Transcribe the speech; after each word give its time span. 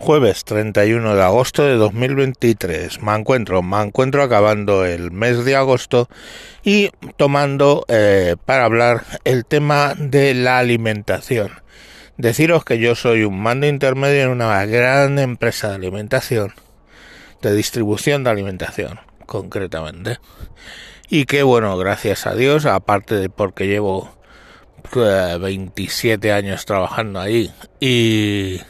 Jueves 0.00 0.44
31 0.44 1.16
de 1.16 1.22
agosto 1.24 1.64
de 1.64 1.74
2023. 1.74 3.02
Me 3.02 3.16
encuentro, 3.16 3.62
me 3.62 3.82
encuentro 3.82 4.22
acabando 4.22 4.84
el 4.84 5.10
mes 5.10 5.44
de 5.44 5.56
agosto 5.56 6.08
y 6.62 6.90
tomando 7.16 7.84
eh, 7.88 8.36
para 8.44 8.64
hablar 8.64 9.04
el 9.24 9.44
tema 9.44 9.94
de 9.98 10.34
la 10.34 10.60
alimentación. 10.60 11.50
Deciros 12.16 12.64
que 12.64 12.78
yo 12.78 12.94
soy 12.94 13.24
un 13.24 13.40
mando 13.40 13.66
intermedio 13.66 14.22
en 14.22 14.28
una 14.28 14.64
gran 14.66 15.18
empresa 15.18 15.70
de 15.70 15.74
alimentación, 15.74 16.54
de 17.42 17.54
distribución 17.56 18.22
de 18.22 18.30
alimentación, 18.30 19.00
concretamente. 19.26 20.20
Y 21.08 21.24
que 21.24 21.42
bueno, 21.42 21.76
gracias 21.76 22.24
a 22.28 22.36
Dios, 22.36 22.66
aparte 22.66 23.16
de 23.16 23.30
porque 23.30 23.66
llevo 23.66 24.16
27 24.94 26.28
eh, 26.28 26.32
años 26.32 26.64
trabajando 26.66 27.18
ahí 27.18 27.52
y 27.80 28.60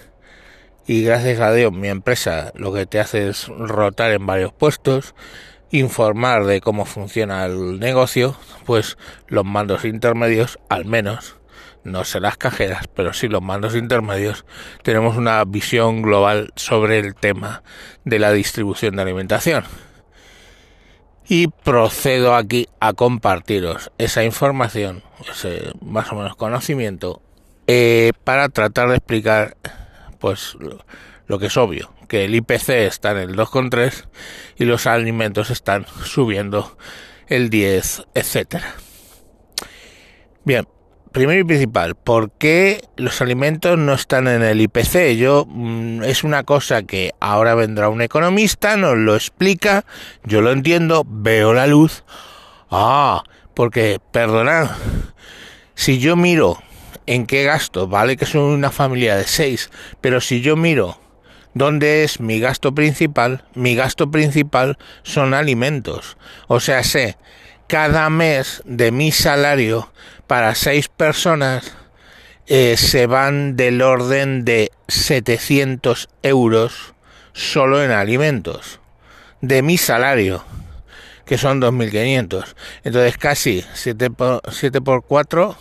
y 0.88 1.02
gracias 1.02 1.38
a 1.38 1.52
Dios 1.52 1.70
mi 1.70 1.88
empresa 1.88 2.50
lo 2.54 2.72
que 2.72 2.86
te 2.86 2.98
hace 2.98 3.28
es 3.28 3.46
rotar 3.46 4.10
en 4.10 4.26
varios 4.26 4.52
puestos, 4.54 5.14
informar 5.70 6.46
de 6.46 6.62
cómo 6.62 6.86
funciona 6.86 7.44
el 7.44 7.78
negocio, 7.78 8.36
pues 8.64 8.96
los 9.28 9.44
mandos 9.44 9.84
intermedios 9.84 10.58
al 10.70 10.86
menos 10.86 11.36
no 11.84 12.04
sé 12.04 12.20
las 12.20 12.38
cajeras, 12.38 12.86
pero 12.94 13.12
sí 13.12 13.28
los 13.28 13.42
mandos 13.42 13.74
intermedios, 13.74 14.44
tenemos 14.82 15.16
una 15.16 15.44
visión 15.44 16.02
global 16.02 16.52
sobre 16.56 16.98
el 16.98 17.14
tema 17.14 17.62
de 18.04 18.18
la 18.18 18.32
distribución 18.32 18.96
de 18.96 19.02
alimentación. 19.02 19.64
Y 21.28 21.48
procedo 21.48 22.34
aquí 22.34 22.68
a 22.80 22.94
compartiros 22.94 23.92
esa 23.98 24.24
información, 24.24 25.02
ese 25.30 25.72
más 25.82 26.10
o 26.12 26.16
menos 26.16 26.36
conocimiento, 26.36 27.20
eh, 27.66 28.12
para 28.24 28.48
tratar 28.48 28.88
de 28.88 28.96
explicar 28.96 29.56
pues 30.18 30.56
lo 31.26 31.38
que 31.38 31.46
es 31.46 31.56
obvio, 31.56 31.92
que 32.08 32.24
el 32.24 32.34
IPC 32.34 32.70
está 32.70 33.10
en 33.12 33.18
el 33.18 33.36
2,3 33.36 34.06
y 34.56 34.64
los 34.64 34.86
alimentos 34.86 35.50
están 35.50 35.86
subiendo 36.04 36.76
el 37.28 37.50
10, 37.50 38.04
etcétera. 38.14 38.74
Bien, 40.44 40.66
primero 41.12 41.40
y 41.40 41.44
principal, 41.44 41.94
¿por 41.94 42.30
qué 42.30 42.80
los 42.96 43.20
alimentos 43.20 43.76
no 43.78 43.92
están 43.92 44.26
en 44.26 44.42
el 44.42 44.62
IPC? 44.62 45.16
Yo 45.16 45.44
mm, 45.46 46.02
es 46.04 46.24
una 46.24 46.44
cosa 46.44 46.82
que 46.84 47.12
ahora 47.20 47.54
vendrá 47.54 47.90
un 47.90 48.00
economista, 48.00 48.78
nos 48.78 48.96
lo 48.96 49.14
explica, 49.14 49.84
yo 50.24 50.40
lo 50.40 50.50
entiendo, 50.50 51.04
veo 51.06 51.52
la 51.52 51.66
luz. 51.66 52.04
Ah, 52.70 53.22
porque 53.52 54.00
perdonad, 54.12 54.70
si 55.74 55.98
yo 55.98 56.16
miro 56.16 56.58
en 57.06 57.26
qué 57.26 57.44
gasto, 57.44 57.88
vale 57.88 58.16
que 58.16 58.26
soy 58.26 58.54
una 58.54 58.70
familia 58.70 59.16
de 59.16 59.24
seis, 59.24 59.70
pero 60.00 60.20
si 60.20 60.40
yo 60.40 60.56
miro 60.56 61.00
dónde 61.54 62.04
es 62.04 62.20
mi 62.20 62.40
gasto 62.40 62.74
principal, 62.74 63.44
mi 63.54 63.74
gasto 63.74 64.10
principal 64.10 64.78
son 65.02 65.34
alimentos. 65.34 66.16
O 66.46 66.60
sea, 66.60 66.84
sé, 66.84 67.16
cada 67.66 68.10
mes 68.10 68.62
de 68.64 68.92
mi 68.92 69.12
salario 69.12 69.90
para 70.26 70.54
seis 70.54 70.88
personas 70.88 71.74
eh, 72.46 72.76
se 72.78 73.06
van 73.06 73.56
del 73.56 73.82
orden 73.82 74.44
de 74.44 74.72
700 74.88 76.08
euros 76.22 76.94
solo 77.34 77.82
en 77.82 77.90
alimentos. 77.90 78.80
De 79.40 79.62
mi 79.62 79.76
salario, 79.76 80.42
que 81.26 81.36
son 81.36 81.60
2.500. 81.60 82.44
Entonces 82.84 83.18
casi 83.18 83.64
7 83.74 84.10
por, 84.10 84.40
7 84.50 84.80
por 84.80 85.04
4 85.04 85.56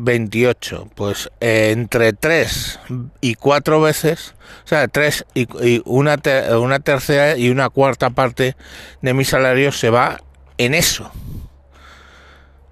28, 0.00 0.90
pues 0.94 1.30
eh, 1.40 1.70
entre 1.72 2.12
3 2.12 2.80
y 3.20 3.34
4 3.34 3.80
veces, 3.80 4.34
o 4.64 4.68
sea, 4.68 4.86
3 4.86 5.26
y, 5.34 5.82
una, 5.84 6.16
una 6.58 6.78
tercera 6.78 7.36
y 7.36 7.50
una 7.50 7.68
cuarta 7.68 8.10
parte 8.10 8.56
de 9.02 9.14
mi 9.14 9.24
salario 9.24 9.72
se 9.72 9.90
va 9.90 10.20
en 10.56 10.74
eso, 10.74 11.10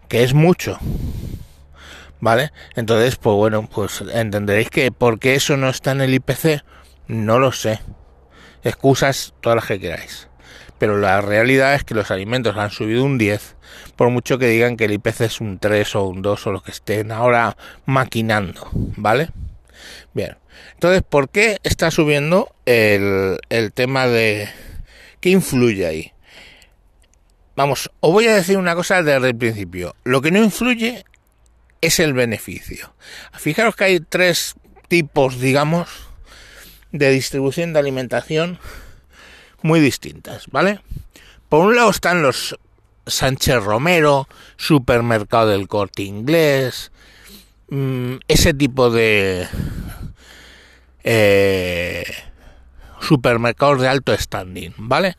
que 0.09 0.23
es 0.23 0.35
mucho. 0.35 0.79
¿Vale? 2.19 2.51
Entonces, 2.77 3.17
pues 3.17 3.37
bueno, 3.37 3.69
pues 3.69 4.03
entenderéis 4.13 4.71
que 4.71 4.91
por 4.91 5.19
qué 5.19 5.35
eso 5.35 5.57
no 5.57 5.69
está 5.69 5.93
en 5.93 6.01
el 6.01 6.15
IPC, 6.15 6.65
no 7.09 7.39
lo 7.39 7.53
sé. 7.53 7.81
Excusas 8.63 9.35
todas 9.43 9.57
las 9.57 9.67
que 9.67 9.79
queráis 9.79 10.29
pero 10.79 10.99
la 10.99 11.21
realidad 11.21 11.75
es 11.75 11.85
que 11.85 11.95
los 11.95 12.11
alimentos 12.11 12.57
han 12.57 12.71
subido 12.71 13.05
un 13.05 13.19
10, 13.19 13.57
por 13.97 14.11
mucho 14.11 14.39
que 14.39 14.49
digan 14.49 14.77
que 14.77 14.85
el 14.85 14.93
IPC 14.93 15.21
es 15.23 15.41
un 15.41 15.59
3 15.59 15.97
o 15.97 16.05
un 16.05 16.23
2 16.23 16.47
o 16.47 16.53
lo 16.53 16.63
que 16.63 16.71
estén 16.71 17.13
ahora 17.13 17.57
maquinando, 17.87 18.69
¿vale? 18.73 19.31
Bien, 20.13 20.37
entonces, 20.75 21.03
¿por 21.03 21.29
qué 21.29 21.59
está 21.63 21.91
subiendo 21.91 22.55
el, 22.65 23.39
el 23.49 23.73
tema 23.73 24.07
de... 24.07 24.49
¿Qué 25.21 25.31
influye 25.31 25.87
ahí? 25.87 26.13
Vamos, 27.57 27.91
os 28.01 28.13
voy 28.13 28.27
a 28.27 28.35
decir 28.35 28.59
una 28.59 28.75
cosa 28.75 29.03
desde 29.03 29.29
el 29.29 29.37
principio. 29.37 29.97
Lo 30.05 30.21
que 30.21 30.31
no 30.31 30.43
influye 30.43 31.05
es 31.81 32.01
el 32.01 32.13
beneficio. 32.13 32.95
Fijaros 33.33 33.77
que 33.77 33.85
hay 33.85 34.01
tres 34.01 34.55
tipos, 34.89 35.41
digamos, 35.41 35.89
de 36.93 37.11
distribución 37.11 37.73
de 37.73 37.79
alimentación 37.79 38.59
muy 39.67 39.81
distintas, 39.81 40.47
¿vale? 40.51 40.81
Por 41.49 41.67
un 41.67 41.77
lado 41.77 41.91
están 41.91 42.23
los 42.23 42.57
Sánchez 43.07 43.63
Romero, 43.63 44.29
Supermercado 44.57 45.49
del 45.49 45.69
Corte 45.69 46.03
Inglés, 46.03 46.93
mm, 47.69 48.15
ese 48.29 48.55
tipo 48.55 48.91
de 48.91 49.47
eh, 51.05 52.05
supermercados 53.01 53.81
de 53.81 53.89
alto 53.89 54.17
standing, 54.17 54.73
¿vale? 54.77 55.17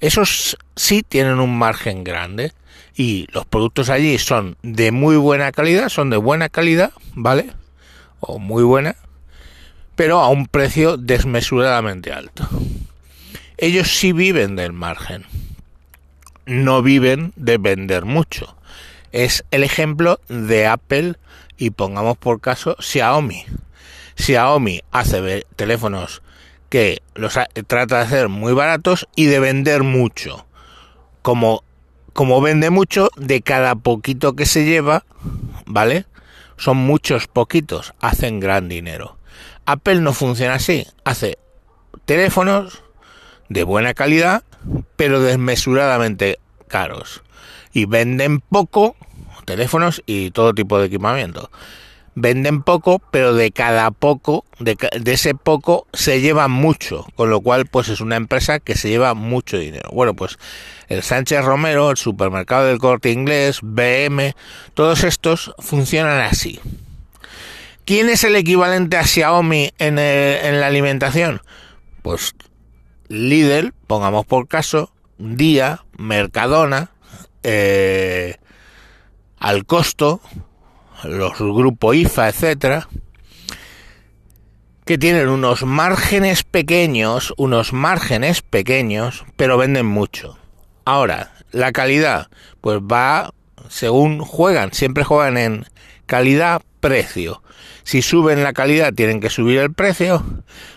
Esos 0.00 0.56
sí 0.76 1.02
tienen 1.02 1.40
un 1.40 1.58
margen 1.58 2.04
grande 2.04 2.52
y 2.96 3.26
los 3.32 3.46
productos 3.46 3.90
allí 3.90 4.18
son 4.18 4.56
de 4.62 4.92
muy 4.92 5.16
buena 5.16 5.52
calidad, 5.52 5.88
son 5.88 6.10
de 6.10 6.16
buena 6.16 6.48
calidad, 6.48 6.92
¿vale? 7.14 7.50
O 8.20 8.38
muy 8.38 8.62
buena, 8.62 8.96
pero 9.96 10.20
a 10.20 10.28
un 10.28 10.46
precio 10.46 10.96
desmesuradamente 10.96 12.12
alto 12.12 12.48
ellos 13.58 13.88
sí 13.88 14.12
viven 14.12 14.54
del 14.54 14.72
margen, 14.72 15.26
no 16.46 16.80
viven 16.80 17.32
de 17.36 17.58
vender 17.58 18.04
mucho. 18.04 18.56
Es 19.10 19.44
el 19.50 19.64
ejemplo 19.64 20.20
de 20.28 20.66
Apple 20.66 21.16
y 21.56 21.70
pongamos 21.70 22.16
por 22.16 22.40
caso 22.40 22.76
Xiaomi. 22.78 23.44
Xiaomi 24.16 24.82
hace 24.92 25.44
teléfonos 25.56 26.22
que 26.68 27.02
los 27.14 27.34
trata 27.66 27.96
de 27.96 28.02
hacer 28.02 28.28
muy 28.28 28.52
baratos 28.52 29.08
y 29.16 29.26
de 29.26 29.40
vender 29.40 29.82
mucho. 29.82 30.46
Como, 31.22 31.64
como 32.12 32.40
vende 32.40 32.70
mucho, 32.70 33.10
de 33.16 33.42
cada 33.42 33.74
poquito 33.74 34.36
que 34.36 34.46
se 34.46 34.64
lleva, 34.64 35.04
¿vale? 35.66 36.06
Son 36.56 36.76
muchos 36.76 37.26
poquitos, 37.26 37.92
hacen 38.00 38.38
gran 38.38 38.68
dinero. 38.68 39.16
Apple 39.66 40.00
no 40.00 40.12
funciona 40.12 40.54
así, 40.54 40.86
hace 41.04 41.38
teléfonos 42.04 42.82
de 43.48 43.64
buena 43.64 43.94
calidad, 43.94 44.42
pero 44.96 45.20
desmesuradamente 45.20 46.38
caros. 46.68 47.22
Y 47.72 47.84
venden 47.84 48.40
poco 48.40 48.96
teléfonos 49.48 50.02
y 50.06 50.30
todo 50.30 50.54
tipo 50.54 50.78
de 50.78 50.86
equipamiento. 50.86 51.50
Venden 52.14 52.62
poco, 52.62 53.00
pero 53.10 53.32
de 53.32 53.50
cada 53.52 53.90
poco, 53.92 54.44
de, 54.58 54.76
ese 55.06 55.34
poco 55.34 55.86
se 55.92 56.20
lleva 56.20 56.48
mucho, 56.48 57.06
con 57.14 57.30
lo 57.30 57.40
cual 57.40 57.66
pues 57.66 57.88
es 57.88 58.00
una 58.00 58.16
empresa 58.16 58.58
que 58.58 58.74
se 58.74 58.88
lleva 58.88 59.14
mucho 59.14 59.56
dinero. 59.56 59.88
Bueno, 59.92 60.14
pues 60.14 60.38
el 60.88 61.02
Sánchez 61.02 61.44
Romero, 61.44 61.90
el 61.90 61.96
supermercado 61.96 62.66
del 62.66 62.78
corte 62.78 63.10
inglés, 63.10 63.60
BM, 63.62 64.34
todos 64.74 65.04
estos 65.04 65.54
funcionan 65.60 66.20
así. 66.20 66.60
¿Quién 67.84 68.10
es 68.10 68.24
el 68.24 68.36
equivalente 68.36 68.96
a 68.96 69.06
Xiaomi 69.06 69.72
en, 69.78 69.98
en 69.98 70.60
la 70.60 70.66
alimentación? 70.66 71.40
Pues 72.02 72.34
Lidl, 73.08 73.72
pongamos 73.86 74.26
por 74.26 74.48
caso, 74.48 74.92
Día, 75.18 75.84
Mercadona, 75.96 76.92
eh, 77.42 78.36
al 79.38 79.64
costo, 79.64 80.20
los 81.04 81.38
grupos 81.38 81.96
IFA, 81.96 82.28
etcétera, 82.28 82.88
que 84.84 84.98
tienen 84.98 85.28
unos 85.28 85.64
márgenes 85.64 86.44
pequeños, 86.44 87.34
unos 87.36 87.72
márgenes 87.72 88.42
pequeños, 88.42 89.24
pero 89.36 89.58
venden 89.58 89.86
mucho. 89.86 90.38
Ahora, 90.84 91.32
la 91.52 91.72
calidad, 91.72 92.28
pues 92.60 92.80
va 92.80 93.32
según 93.68 94.20
juegan, 94.20 94.72
siempre 94.72 95.04
juegan 95.04 95.36
en 95.36 95.66
calidad-precio. 96.06 97.42
Si 97.84 98.02
suben 98.02 98.42
la 98.42 98.52
calidad, 98.52 98.92
tienen 98.92 99.20
que 99.20 99.30
subir 99.30 99.58
el 99.58 99.72
precio, 99.72 100.24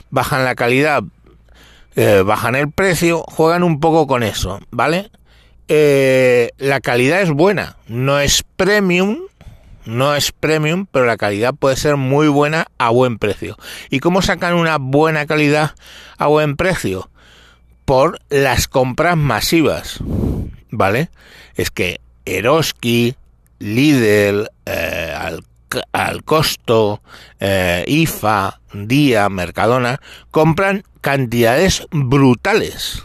bajan 0.09 0.43
la 0.43 0.55
calidad, 0.55 1.03
eh, 1.95 2.23
bajan 2.25 2.55
el 2.55 2.71
precio, 2.71 3.23
juegan 3.27 3.63
un 3.63 3.79
poco 3.79 4.07
con 4.07 4.23
eso, 4.23 4.59
¿vale? 4.71 5.11
Eh, 5.67 6.51
la 6.57 6.81
calidad 6.81 7.21
es 7.21 7.31
buena, 7.31 7.77
no 7.87 8.19
es 8.19 8.43
premium, 8.55 9.17
No 9.83 10.13
es 10.15 10.31
premium, 10.31 10.85
pero 10.91 11.05
la 11.05 11.17
calidad 11.17 11.55
puede 11.55 11.75
ser 11.75 11.97
muy 11.97 12.27
buena 12.27 12.67
a 12.77 12.89
buen 12.91 13.17
precio. 13.17 13.57
¿Y 13.89 13.99
cómo 13.99 14.21
sacan 14.21 14.53
una 14.53 14.77
buena 14.77 15.25
calidad 15.25 15.71
a 16.17 16.27
buen 16.27 16.55
precio? 16.55 17.09
Por 17.83 18.19
las 18.29 18.67
compras 18.67 19.17
masivas, 19.17 19.99
¿vale? 20.69 21.09
Es 21.55 21.71
que 21.71 21.99
Eroski, 22.25 23.15
Lidl, 23.57 24.49
eh, 24.65 25.13
al, 25.91 26.23
costo, 26.23 27.01
eh, 27.39 27.83
IFA, 27.87 28.59
Día, 28.73 29.29
Mercadona, 29.29 30.01
compran 30.31 30.83
cantidades 31.01 31.87
brutales. 31.91 33.03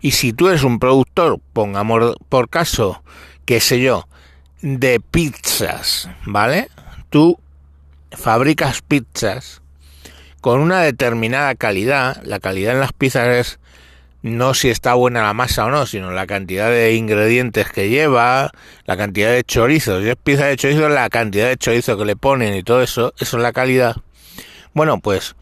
Y 0.00 0.12
si 0.12 0.32
tú 0.32 0.48
eres 0.48 0.62
un 0.62 0.78
productor, 0.78 1.40
pongamos 1.52 2.16
por 2.28 2.48
caso, 2.48 3.02
qué 3.44 3.60
sé 3.60 3.80
yo, 3.80 4.08
de 4.62 5.00
pizzas, 5.00 6.08
¿vale? 6.24 6.68
Tú 7.10 7.38
fabricas 8.10 8.82
pizzas 8.82 9.62
con 10.40 10.60
una 10.60 10.80
determinada 10.80 11.54
calidad. 11.54 12.22
La 12.24 12.40
calidad 12.40 12.74
en 12.74 12.80
las 12.80 12.92
pizzas 12.92 13.28
es 13.28 13.58
no 14.26 14.54
si 14.54 14.70
está 14.70 14.94
buena 14.94 15.22
la 15.22 15.34
masa 15.34 15.66
o 15.66 15.70
no, 15.70 15.86
sino 15.86 16.10
la 16.10 16.26
cantidad 16.26 16.68
de 16.68 16.94
ingredientes 16.94 17.70
que 17.70 17.88
lleva, 17.88 18.50
la 18.84 18.96
cantidad 18.96 19.30
de 19.30 19.44
chorizos. 19.44 20.02
Si 20.02 20.10
es 20.10 20.16
pizza 20.16 20.46
de 20.46 20.56
chorizo, 20.56 20.88
la 20.88 21.08
cantidad 21.08 21.48
de 21.48 21.56
chorizo 21.56 21.96
que 21.96 22.04
le 22.04 22.16
ponen 22.16 22.54
y 22.54 22.62
todo 22.62 22.82
eso, 22.82 23.14
eso 23.18 23.36
es 23.36 23.42
la 23.42 23.52
calidad. 23.52 23.96
Bueno, 24.74 25.00
pues 25.00 25.36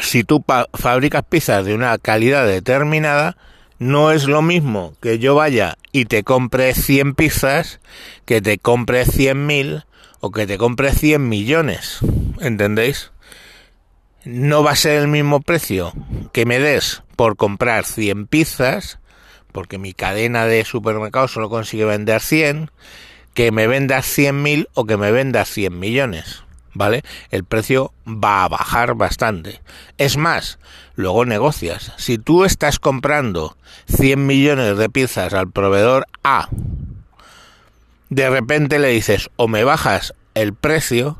si 0.00 0.24
tú 0.24 0.42
fabricas 0.72 1.22
pizzas 1.28 1.64
de 1.66 1.74
una 1.74 1.98
calidad 1.98 2.46
determinada, 2.46 3.36
no 3.78 4.10
es 4.10 4.26
lo 4.26 4.40
mismo 4.40 4.94
que 5.02 5.18
yo 5.18 5.34
vaya 5.34 5.76
y 5.92 6.06
te 6.06 6.24
compre 6.24 6.74
100 6.74 7.14
pizzas 7.14 7.80
que 8.24 8.40
te 8.40 8.56
compre 8.58 9.04
100.000 9.04 9.84
o 10.20 10.30
que 10.30 10.46
te 10.46 10.56
compre 10.56 10.92
100 10.92 11.28
millones. 11.28 11.98
¿Entendéis? 12.40 13.12
No 14.24 14.62
va 14.62 14.72
a 14.72 14.76
ser 14.76 15.00
el 15.00 15.08
mismo 15.08 15.40
precio 15.40 15.92
que 16.32 16.46
me 16.46 16.58
des 16.58 17.02
por 17.16 17.36
comprar 17.36 17.84
100 17.84 18.26
pizzas, 18.26 18.98
porque 19.52 19.78
mi 19.78 19.92
cadena 19.92 20.46
de 20.46 20.64
supermercados 20.64 21.32
solo 21.32 21.50
consigue 21.50 21.84
vender 21.84 22.20
100, 22.20 22.70
que 23.34 23.52
me 23.52 23.66
vendas 23.66 24.06
100.000 24.06 24.68
o 24.74 24.86
que 24.86 24.96
me 24.96 25.12
vendas 25.12 25.48
100 25.48 25.78
millones. 25.78 26.44
¿vale? 26.74 27.02
El 27.30 27.44
precio 27.44 27.92
va 28.06 28.44
a 28.44 28.48
bajar 28.48 28.94
bastante. 28.94 29.62
Es 29.96 30.16
más, 30.16 30.58
luego 30.96 31.24
negocias. 31.24 31.92
Si 31.96 32.18
tú 32.18 32.44
estás 32.44 32.78
comprando 32.78 33.56
100 33.86 34.26
millones 34.26 34.76
de 34.76 34.90
pizzas 34.90 35.32
al 35.32 35.50
proveedor 35.50 36.06
A, 36.22 36.48
de 38.10 38.28
repente 38.28 38.78
le 38.78 38.88
dices 38.88 39.30
o 39.36 39.48
me 39.48 39.64
bajas 39.64 40.14
el 40.34 40.52
precio, 40.52 41.16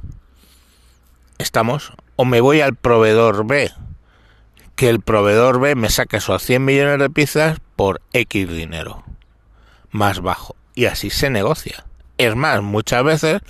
estamos, 1.39 1.93
o 2.17 2.25
me 2.25 2.41
voy 2.41 2.61
al 2.61 2.75
proveedor 2.75 3.47
B, 3.47 3.71
que 4.77 4.89
el 4.89 5.01
proveedor 5.01 5.61
B 5.61 5.75
me 5.75 5.91
saque 5.91 6.19
esos 6.19 6.43
100 6.43 6.65
millones 6.65 6.99
de 6.99 7.11
pizzas 7.11 7.59
por 7.77 8.01
X 8.13 8.49
dinero 8.49 9.05
más 9.95 10.21
bajo. 10.21 10.57
Y 10.75 10.87
así 10.87 11.09
se 11.09 11.31
negocia. 11.31 11.87
Es 12.19 12.37
más, 12.37 12.63
muchas 12.63 13.03
veces 13.05 13.41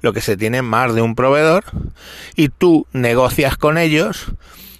lo 0.00 0.12
que 0.12 0.20
se 0.20 0.36
tiene 0.36 0.62
más 0.62 0.94
de 0.94 1.02
un 1.02 1.14
proveedor 1.14 1.64
y 2.36 2.48
tú 2.48 2.86
negocias 2.92 3.56
con 3.56 3.76
ellos 3.76 4.32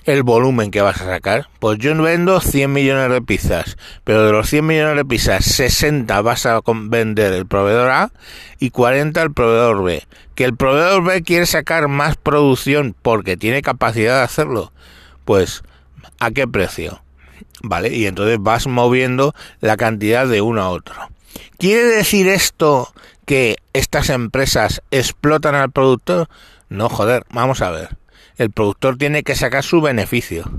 el 0.05 0.23
volumen 0.23 0.71
que 0.71 0.83
vas 0.83 1.01
a 1.01 1.07
sacar. 1.07 1.49
Pues 1.59 1.79
yo 1.79 1.95
vendo 2.01 2.41
100 2.41 2.73
millones 2.73 3.11
de 3.11 3.23
pizzas, 3.23 3.77
pero 4.05 4.25
de 4.27 4.33
los 4.33 4.49
100 4.49 4.67
millones 4.67 4.97
de 4.97 5.05
pizzas, 5.05 5.45
60 5.45 6.21
vas 6.23 6.47
a 6.47 6.61
vender 6.67 7.33
el 7.33 7.47
proveedor 7.47 7.91
A 7.91 8.13
y 8.59 8.71
40 8.71 9.23
el 9.23 9.33
proveedor 9.33 9.83
B. 9.83 10.03
Que 10.35 10.45
el 10.45 10.57
proveedor 10.57 11.05
B 11.05 11.23
quiere 11.23 11.47
sacar 11.47 11.89
más 11.89 12.17
producción 12.17 12.95
porque 13.01 13.37
tiene 13.37 13.63
capacidad 13.63 14.19
de 14.19 14.25
hacerlo. 14.25 14.73
Pues, 15.25 15.63
¿a 16.21 16.31
qué 16.31 16.47
precio? 16.47 17.03
¿Vale? 17.63 17.95
Y 17.95 18.07
entonces 18.07 18.39
vas 18.41 18.67
moviendo 18.67 19.35
la 19.61 19.77
cantidad 19.77 20.27
de 20.27 20.43
uno 20.43 20.63
a 20.63 20.69
otro. 20.69 20.95
¿Quiere 21.59 21.85
decir 21.85 22.29
esto 22.29 22.93
que 23.25 23.57
estas 23.73 24.11
empresas 24.11 24.83
explotan 24.91 25.55
al 25.55 25.71
productor? 25.71 26.29
No, 26.69 26.89
joder, 26.89 27.25
vamos 27.31 27.63
a 27.63 27.71
ver. 27.71 27.97
El 28.37 28.51
productor 28.51 28.97
tiene 28.99 29.23
que 29.23 29.35
sacar 29.35 29.63
su 29.63 29.81
beneficio. 29.81 30.51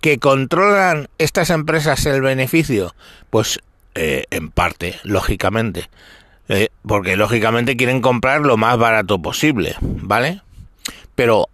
¿Que 0.00 0.18
controlan 0.18 1.08
estas 1.18 1.50
empresas 1.50 2.04
el 2.06 2.20
beneficio? 2.20 2.94
Pues 3.30 3.60
eh, 3.94 4.24
en 4.30 4.50
parte, 4.50 4.98
lógicamente. 5.04 5.88
Eh, 6.48 6.68
porque 6.86 7.16
lógicamente 7.16 7.76
quieren 7.76 8.02
comprar 8.02 8.42
lo 8.42 8.56
más 8.56 8.76
barato 8.76 9.20
posible, 9.22 9.76
¿vale? 9.80 10.42
Pero 11.14 11.48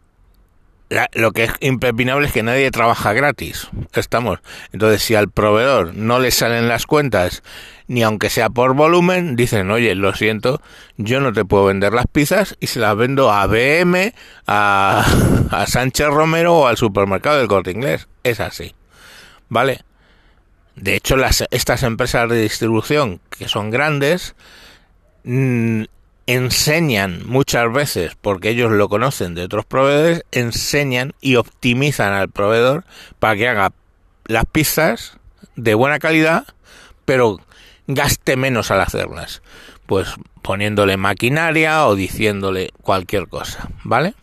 lo 1.13 1.31
que 1.31 1.45
es 1.45 1.53
impepinable 1.61 2.27
es 2.27 2.33
que 2.33 2.43
nadie 2.43 2.71
trabaja 2.71 3.13
gratis. 3.13 3.69
Estamos. 3.95 4.41
Entonces, 4.73 5.03
si 5.03 5.15
al 5.15 5.31
proveedor 5.31 5.95
no 5.95 6.19
le 6.19 6.33
salen 6.33 6.67
las 6.67 6.87
cuentas, 6.87 7.43
ni 7.91 8.05
aunque 8.05 8.31
sea 8.31 8.51
por 8.51 8.75
volumen, 8.75 9.35
dicen, 9.35 9.69
oye, 9.73 9.97
lo 9.97 10.15
siento, 10.15 10.63
yo 10.97 11.21
no 11.21 11.33
te 11.33 11.45
puedo 11.45 11.65
vender 11.65 11.93
las 11.93 12.07
pizzas 12.07 12.57
y 12.61 12.69
se 12.69 12.79
las 12.79 12.95
vendo 12.97 13.33
a 13.33 13.45
BM, 13.49 14.15
a, 14.47 15.05
a 15.51 15.67
Sánchez 15.67 16.07
Romero 16.07 16.55
o 16.55 16.67
al 16.69 16.77
supermercado 16.77 17.39
del 17.39 17.49
corte 17.49 17.73
inglés. 17.73 18.07
Es 18.23 18.39
así. 18.39 18.77
¿Vale? 19.49 19.81
De 20.77 20.95
hecho, 20.95 21.17
las, 21.17 21.45
estas 21.51 21.83
empresas 21.83 22.31
de 22.31 22.41
distribución, 22.41 23.21
que 23.37 23.49
son 23.49 23.71
grandes, 23.73 24.37
mm, 25.25 25.83
enseñan 26.29 27.27
muchas 27.27 27.73
veces, 27.73 28.13
porque 28.21 28.51
ellos 28.51 28.71
lo 28.71 28.89
conocen 28.89 29.35
de 29.35 29.43
otros 29.43 29.65
proveedores, 29.65 30.25
enseñan 30.31 31.13
y 31.21 31.35
optimizan 31.35 32.13
al 32.13 32.29
proveedor 32.29 32.85
para 33.19 33.35
que 33.35 33.49
haga 33.49 33.73
las 34.27 34.45
pizzas 34.45 35.19
de 35.57 35.75
buena 35.75 35.99
calidad, 35.99 36.45
pero 37.05 37.41
gaste 37.95 38.37
menos 38.37 38.71
al 38.71 38.81
hacerlas. 38.81 39.43
Pues 39.87 40.15
poniéndole 40.43 40.97
maquinaria 40.97 41.87
o 41.87 41.95
diciéndole 41.95 42.71
cualquier 42.83 43.29
cosa, 43.29 43.69
¿vale? 43.85 44.15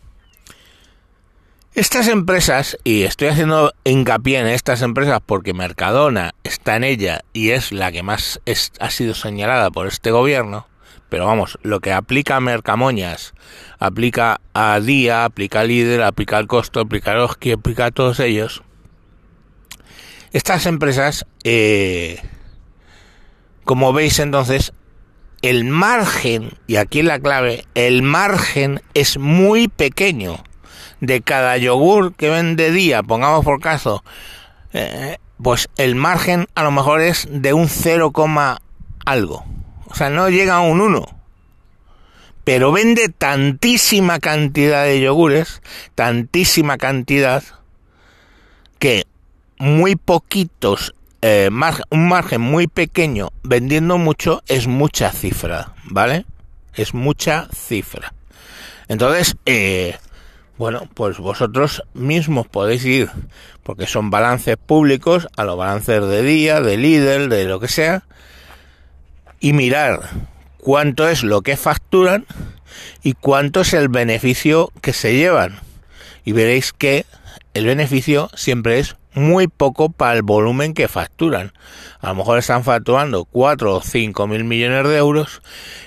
Estas 1.74 2.08
empresas, 2.08 2.76
y 2.82 3.04
estoy 3.04 3.28
haciendo 3.28 3.72
hincapié 3.84 4.40
en 4.40 4.48
estas 4.48 4.82
empresas 4.82 5.20
porque 5.24 5.54
Mercadona 5.54 6.34
está 6.42 6.74
en 6.74 6.82
ella 6.82 7.20
y 7.32 7.50
es 7.50 7.70
la 7.70 7.92
que 7.92 8.02
más 8.02 8.40
ha 8.80 8.90
sido 8.90 9.14
señalada 9.14 9.70
por 9.70 9.86
este 9.86 10.10
gobierno, 10.10 10.66
pero 11.08 11.26
vamos, 11.26 11.58
lo 11.62 11.80
que 11.80 11.92
aplica 11.92 12.36
a 12.36 12.40
Mercamoñas, 12.40 13.32
aplica 13.78 14.40
a 14.54 14.80
Día, 14.80 15.24
aplica 15.24 15.60
a 15.60 15.64
Líder, 15.64 16.02
aplica 16.02 16.36
al 16.36 16.48
Costo, 16.48 16.80
aplica 16.80 17.12
a 17.12 17.22
Oski, 17.22 17.52
aplica 17.52 17.86
a 17.86 17.90
todos 17.90 18.18
ellos. 18.18 18.62
Estas 20.32 20.66
empresas, 20.66 21.26
eh, 21.44 22.20
como 23.68 23.92
veis 23.92 24.18
entonces, 24.18 24.72
el 25.42 25.64
margen, 25.64 26.52
y 26.66 26.76
aquí 26.76 27.02
la 27.02 27.20
clave, 27.20 27.66
el 27.74 28.00
margen 28.00 28.80
es 28.94 29.18
muy 29.18 29.68
pequeño. 29.68 30.42
De 31.02 31.20
cada 31.20 31.54
yogur 31.58 32.14
que 32.14 32.30
vende 32.30 32.70
día, 32.70 33.02
pongamos 33.02 33.44
por 33.44 33.60
caso, 33.60 34.02
eh, 34.72 35.18
pues 35.42 35.68
el 35.76 35.96
margen 35.96 36.46
a 36.54 36.62
lo 36.62 36.70
mejor 36.70 37.02
es 37.02 37.28
de 37.30 37.52
un 37.52 37.68
0, 37.68 38.10
algo. 39.04 39.44
O 39.84 39.94
sea, 39.94 40.08
no 40.08 40.30
llega 40.30 40.54
a 40.54 40.60
un 40.62 40.80
1. 40.80 41.04
Pero 42.44 42.72
vende 42.72 43.10
tantísima 43.10 44.18
cantidad 44.18 44.84
de 44.84 44.98
yogures, 44.98 45.60
tantísima 45.94 46.78
cantidad, 46.78 47.42
que 48.78 49.04
muy 49.58 49.94
poquitos, 49.94 50.94
eh, 51.22 51.50
un 51.90 52.08
margen 52.08 52.40
muy 52.40 52.66
pequeño 52.66 53.30
vendiendo 53.42 53.98
mucho 53.98 54.42
es 54.46 54.66
mucha 54.66 55.10
cifra, 55.12 55.74
¿vale? 55.84 56.24
Es 56.74 56.94
mucha 56.94 57.48
cifra. 57.54 58.14
Entonces, 58.88 59.36
eh, 59.44 59.96
bueno, 60.56 60.88
pues 60.94 61.18
vosotros 61.18 61.82
mismos 61.94 62.46
podéis 62.46 62.84
ir, 62.84 63.10
porque 63.62 63.86
son 63.86 64.10
balances 64.10 64.56
públicos, 64.56 65.28
a 65.36 65.44
los 65.44 65.56
balances 65.56 66.06
de 66.06 66.22
día, 66.22 66.60
de 66.60 66.76
Lidl, 66.76 67.28
de 67.28 67.44
lo 67.44 67.60
que 67.60 67.68
sea, 67.68 68.04
y 69.40 69.52
mirar 69.52 70.08
cuánto 70.56 71.08
es 71.08 71.22
lo 71.22 71.42
que 71.42 71.56
facturan 71.56 72.26
y 73.02 73.12
cuánto 73.12 73.60
es 73.60 73.72
el 73.72 73.88
beneficio 73.88 74.72
que 74.80 74.92
se 74.92 75.14
llevan. 75.14 75.60
Y 76.24 76.32
veréis 76.32 76.72
que 76.72 77.06
el 77.54 77.66
beneficio 77.66 78.30
siempre 78.34 78.78
es 78.78 78.96
muy 79.18 79.48
poco 79.48 79.90
para 79.90 80.14
el 80.14 80.22
volumen 80.22 80.74
que 80.74 80.88
facturan. 80.88 81.52
A 82.00 82.08
lo 82.08 82.16
mejor 82.16 82.38
están 82.38 82.64
facturando 82.64 83.24
4 83.24 83.74
o 83.74 83.80
5 83.82 84.26
mil 84.26 84.44
millones 84.44 84.88
de 84.88 84.96
euros 84.96 85.42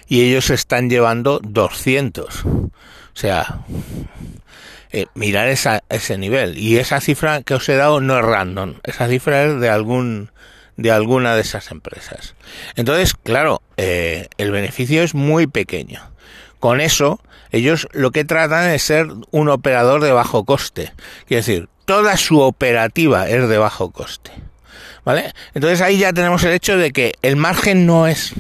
y 0.08 0.22
ellos 0.22 0.50
están 0.50 0.90
llevando 0.90 1.40
200. 1.44 2.46
O 2.46 2.70
sea, 3.14 3.62
eh, 4.92 5.06
mirar 5.16 5.48
esa, 5.48 5.84
ese 5.90 6.18
nivel. 6.18 6.58
Y 6.58 6.78
esa 6.78 7.00
cifra 7.00 7.44
que 7.44 7.54
os 7.54 7.68
he 7.70 7.76
dado 7.76 8.02
no 8.02 8.18
es 8.18 8.26
random. 8.26 8.76
Esa 8.84 9.08
cifra 9.08 9.44
es 9.44 9.60
de 9.60 9.70
algún 9.70 10.32
de 10.78 10.92
alguna 10.92 11.36
de 11.36 11.42
esas 11.42 11.72
empresas. 11.72 12.36
Entonces, 12.76 13.14
claro, 13.14 13.62
eh, 13.78 14.28
el 14.38 14.52
beneficio 14.52 15.04
es 15.04 15.14
muy 15.14 15.48
pequeño. 15.48 16.02
con 16.60 16.80
eso, 16.80 17.20
ellos 17.52 17.88
lo 17.92 18.12
que 18.12 18.24
tratan 18.24 18.70
es 18.70 18.84
ser 18.84 19.08
un 19.32 19.50
operador 19.50 20.02
de 20.02 20.12
bajo 20.12 20.46
coste. 20.46 20.94
Quiere 21.28 21.42
decir, 21.42 21.70
toda 21.86 22.18
su 22.18 22.40
operativa 22.40 23.28
es 23.30 23.48
de 23.48 23.58
bajo 23.58 23.92
coste. 23.92 24.32
¿Vale? 25.04 25.34
Entonces 25.54 25.82
ahí 25.82 25.98
ya 25.98 26.14
tenemos 26.14 26.44
el 26.44 26.52
hecho 26.52 26.78
de 26.78 26.92
que 26.92 27.14
el 27.22 27.36
margen 27.36 27.86
no 27.86 28.08
es. 28.08 28.34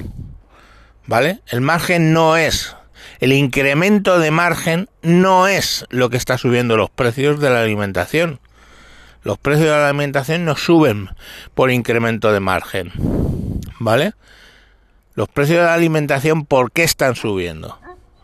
¿Vale? 1.07 1.39
El 1.47 1.61
margen 1.61 2.13
no 2.13 2.37
es. 2.37 2.75
El 3.19 3.33
incremento 3.33 4.19
de 4.19 4.31
margen 4.31 4.89
no 5.01 5.47
es 5.47 5.85
lo 5.89 6.09
que 6.09 6.17
está 6.17 6.37
subiendo 6.37 6.77
los 6.77 6.89
precios 6.89 7.39
de 7.39 7.49
la 7.49 7.61
alimentación. 7.61 8.39
Los 9.23 9.37
precios 9.37 9.65
de 9.65 9.71
la 9.71 9.89
alimentación 9.89 10.45
no 10.45 10.55
suben 10.55 11.09
por 11.53 11.71
incremento 11.71 12.31
de 12.31 12.39
margen. 12.39 12.91
¿Vale? 13.79 14.13
Los 15.13 15.27
precios 15.29 15.59
de 15.59 15.65
la 15.65 15.73
alimentación, 15.73 16.45
¿por 16.45 16.71
qué 16.71 16.83
están 16.83 17.15
subiendo? 17.15 17.79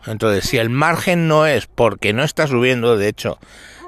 Entonces, 0.06 0.48
si 0.48 0.56
el 0.58 0.70
margen 0.70 1.28
no 1.28 1.46
es 1.46 1.66
porque 1.66 2.12
no 2.12 2.24
está 2.24 2.46
subiendo, 2.46 2.96
de 2.96 3.08
hecho, 3.08 3.38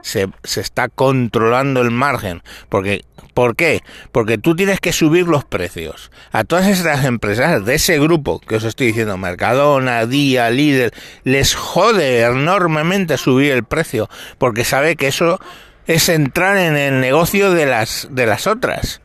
se, 0.03 0.29
se 0.45 0.61
está 0.61 0.89
controlando 0.89 1.81
el 1.81 1.91
margen, 1.91 2.43
porque 2.69 3.03
¿Por 3.35 3.57
qué? 3.57 3.83
Porque 4.13 4.39
tú 4.39 4.57
tienes 4.57 4.81
que 4.81 4.93
subir 4.93 5.27
los 5.27 5.45
precios. 5.45 6.11
A 6.33 6.45
todas 6.45 6.67
estas 6.67 7.05
empresas 7.05 7.65
de 7.65 7.77
ese 7.77 7.99
grupo 7.99 8.41
que 8.41 8.57
os 8.57 8.65
estoy 8.65 8.89
diciendo, 8.89 9.17
Mercadona, 9.17 10.05
Día, 10.07 10.51
Líder, 10.51 10.93
les 11.25 11.55
jode 11.55 12.23
enormemente 12.23 13.17
subir 13.17 13.53
el 13.53 13.65
precio, 13.65 14.09
porque 14.39 14.65
sabe 14.65 14.97
que 14.97 15.09
eso 15.09 15.41
es 15.87 16.09
entrar 16.09 16.57
en 16.57 16.77
el 16.77 17.01
negocio 17.01 17.53
de 17.53 17.67
las 17.67 18.09
de 18.11 18.27
las 18.27 18.47
otras, 18.47 19.01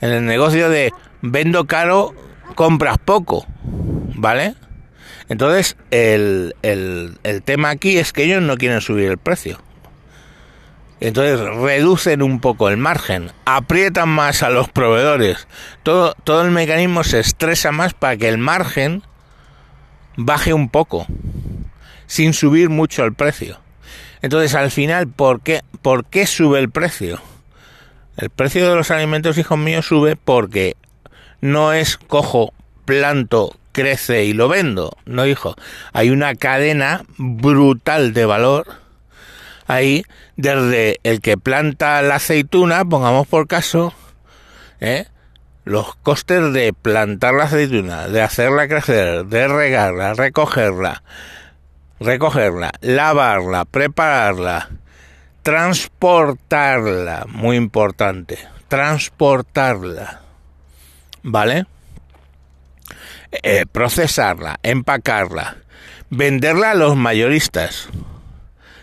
en 0.00 0.10
el 0.10 0.26
negocio 0.26 0.68
de 0.70 0.92
vendo 1.22 1.66
caro, 1.66 2.14
compras 2.54 2.98
poco, 2.98 3.46
¿vale? 4.14 4.54
Entonces, 5.28 5.76
el, 5.90 6.54
el, 6.62 7.18
el 7.22 7.42
tema 7.42 7.70
aquí 7.70 7.98
es 7.98 8.12
que 8.12 8.24
ellos 8.24 8.42
no 8.42 8.56
quieren 8.56 8.80
subir 8.80 9.10
el 9.10 9.18
precio. 9.18 9.60
Entonces 11.00 11.40
reducen 11.40 12.22
un 12.22 12.40
poco 12.40 12.68
el 12.68 12.76
margen, 12.76 13.32
aprietan 13.46 14.10
más 14.10 14.42
a 14.42 14.50
los 14.50 14.68
proveedores. 14.68 15.48
Todo, 15.82 16.14
todo 16.24 16.42
el 16.42 16.50
mecanismo 16.50 17.04
se 17.04 17.20
estresa 17.20 17.72
más 17.72 17.94
para 17.94 18.18
que 18.18 18.28
el 18.28 18.36
margen 18.36 19.02
baje 20.16 20.52
un 20.52 20.68
poco, 20.68 21.06
sin 22.06 22.34
subir 22.34 22.68
mucho 22.68 23.04
el 23.04 23.14
precio. 23.14 23.58
Entonces 24.20 24.54
al 24.54 24.70
final, 24.70 25.08
¿por 25.08 25.40
qué, 25.40 25.62
¿por 25.80 26.04
qué 26.04 26.26
sube 26.26 26.58
el 26.58 26.70
precio? 26.70 27.20
El 28.18 28.28
precio 28.28 28.68
de 28.68 28.76
los 28.76 28.90
alimentos, 28.90 29.38
hijos 29.38 29.58
míos, 29.58 29.86
sube 29.86 30.16
porque 30.16 30.76
no 31.40 31.72
es 31.72 31.96
cojo, 31.96 32.52
planto, 32.84 33.56
crece 33.72 34.24
y 34.24 34.34
lo 34.34 34.48
vendo. 34.48 34.96
No, 35.06 35.24
hijo. 35.24 35.54
Hay 35.94 36.10
una 36.10 36.34
cadena 36.34 37.04
brutal 37.16 38.12
de 38.12 38.26
valor 38.26 38.79
ahí 39.70 40.04
desde 40.36 40.98
el 41.04 41.20
que 41.20 41.36
planta 41.36 42.02
la 42.02 42.16
aceituna, 42.16 42.84
pongamos 42.84 43.26
por 43.28 43.46
caso, 43.46 43.94
¿eh? 44.80 45.06
los 45.64 45.94
costes 45.96 46.52
de 46.52 46.72
plantar 46.72 47.34
la 47.34 47.44
aceituna, 47.44 48.08
de 48.08 48.22
hacerla 48.22 48.66
crecer, 48.66 49.26
de 49.26 49.46
regarla, 49.46 50.14
recogerla, 50.14 51.02
recogerla, 52.00 52.72
lavarla, 52.80 53.64
prepararla, 53.64 54.70
transportarla, 55.42 57.26
muy 57.28 57.56
importante, 57.56 58.38
transportarla, 58.66 60.22
¿vale? 61.22 61.66
Eh, 63.30 63.66
procesarla, 63.70 64.58
empacarla, 64.64 65.58
venderla 66.08 66.72
a 66.72 66.74
los 66.74 66.96
mayoristas. 66.96 67.88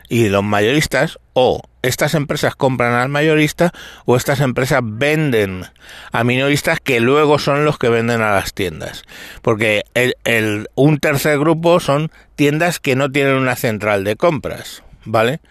Y 0.10 0.30
los 0.30 0.44
mayoristas, 0.44 1.20
o 1.34 1.62
estas 1.82 2.14
empresas 2.14 2.56
compran 2.56 2.94
al 2.94 3.10
mayorista, 3.10 3.74
o 4.06 4.16
estas 4.16 4.40
empresas 4.40 4.82
venden 4.84 5.66
a 6.12 6.24
minoristas 6.24 6.80
que 6.80 7.00
luego 7.00 7.40
son 7.40 7.66
los 7.66 7.78
que 7.78 7.90
venden 7.90 8.22
a 8.22 8.34
las 8.34 8.54
tiendas. 8.54 9.04
Porque 9.42 9.84
el, 9.94 10.70
un 10.76 11.00
tercer 11.00 11.40
grupo 11.40 11.80
son 11.80 12.12
tiendas 12.36 12.80
que 12.80 12.96
no 12.96 13.12
tienen 13.12 13.36
una 13.36 13.56
central 13.56 14.04
de 14.04 14.16
compras, 14.16 14.84
¿vale? 15.06 15.42